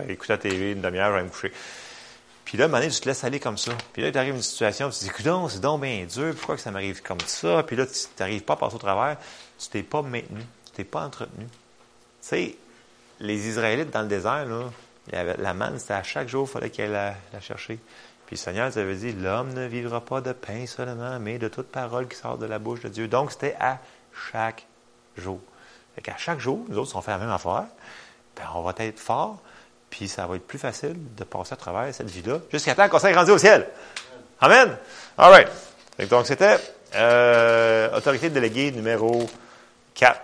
vais 0.00 0.12
écouter 0.12 0.32
la 0.32 0.38
TV 0.38 0.72
une 0.72 0.80
demi-heure, 0.80 1.10
je 1.10 1.16
vais 1.16 1.24
me 1.24 1.28
coucher. 1.28 1.52
Puis 2.52 2.58
là, 2.58 2.66
à 2.66 2.68
moment 2.68 2.86
tu 2.86 3.00
te 3.00 3.08
laisses 3.08 3.24
aller 3.24 3.40
comme 3.40 3.56
ça. 3.56 3.72
Puis 3.94 4.02
là, 4.02 4.12
tu 4.12 4.18
arrives 4.18 4.34
une 4.34 4.42
situation, 4.42 4.90
tu 4.90 4.98
te 4.98 5.04
dis, 5.04 5.08
écoute, 5.08 5.48
c'est 5.48 5.60
donc 5.62 5.80
bien 5.80 6.04
dur, 6.04 6.34
pourquoi 6.34 6.56
que 6.56 6.60
ça 6.60 6.70
m'arrive 6.70 7.00
comme 7.00 7.18
ça? 7.20 7.62
Puis 7.62 7.76
là, 7.76 7.86
tu 7.86 7.92
n'arrives 8.20 8.42
pas 8.42 8.52
à 8.52 8.56
passer 8.56 8.74
au 8.74 8.78
travers. 8.78 9.16
Tu 9.58 9.70
t'es 9.70 9.82
pas 9.82 10.02
maintenu, 10.02 10.42
tu 10.66 10.72
t'es 10.72 10.84
pas 10.84 11.00
entretenu. 11.00 11.46
Tu 11.46 11.50
sais, 12.20 12.56
les 13.20 13.48
Israélites 13.48 13.88
dans 13.88 14.02
le 14.02 14.08
désert, 14.08 14.44
là, 14.44 15.34
la 15.38 15.54
manne, 15.54 15.78
c'était 15.78 15.94
à 15.94 16.02
chaque 16.02 16.28
jour, 16.28 16.46
il 16.46 16.52
fallait 16.52 16.78
aillent 16.78 17.14
la 17.32 17.40
chercher. 17.40 17.78
Puis 18.26 18.36
le 18.36 18.36
Seigneur 18.36 18.76
avait 18.76 18.96
dit, 18.96 19.12
l'homme 19.12 19.54
ne 19.54 19.64
vivra 19.66 20.02
pas 20.02 20.20
de 20.20 20.34
pain 20.34 20.66
seulement, 20.66 21.18
mais 21.20 21.38
de 21.38 21.48
toute 21.48 21.68
parole 21.68 22.06
qui 22.06 22.18
sort 22.18 22.36
de 22.36 22.44
la 22.44 22.58
bouche 22.58 22.82
de 22.82 22.90
Dieu. 22.90 23.08
Donc, 23.08 23.32
c'était 23.32 23.56
à 23.60 23.78
chaque 24.30 24.66
jour. 25.16 25.40
Fait 25.94 26.02
qu'à 26.02 26.18
chaque 26.18 26.40
jour, 26.40 26.66
nous 26.68 26.76
autres, 26.76 26.96
on 26.96 27.00
fait 27.00 27.12
la 27.12 27.18
même 27.18 27.30
affaire, 27.30 27.64
ben, 28.36 28.44
on 28.54 28.60
va 28.60 28.74
être 28.76 29.00
fort, 29.00 29.40
puis 29.92 30.08
ça 30.08 30.26
va 30.26 30.36
être 30.36 30.46
plus 30.46 30.58
facile 30.58 30.96
de 31.18 31.22
passer 31.22 31.52
à 31.52 31.56
travers 31.56 31.94
cette 31.94 32.08
vie-là, 32.08 32.38
jusqu'à 32.50 32.74
temps 32.74 32.88
qu'on 32.88 32.98
s'est 32.98 33.12
rendu 33.12 33.30
au 33.30 33.36
ciel. 33.36 33.68
Amen. 34.40 34.74
All 35.18 35.30
right. 35.30 35.48
Donc, 36.08 36.26
c'était 36.26 36.56
euh, 36.94 37.94
autorité 37.94 38.30
déléguée 38.30 38.72
numéro 38.72 39.28
4. 39.94 40.18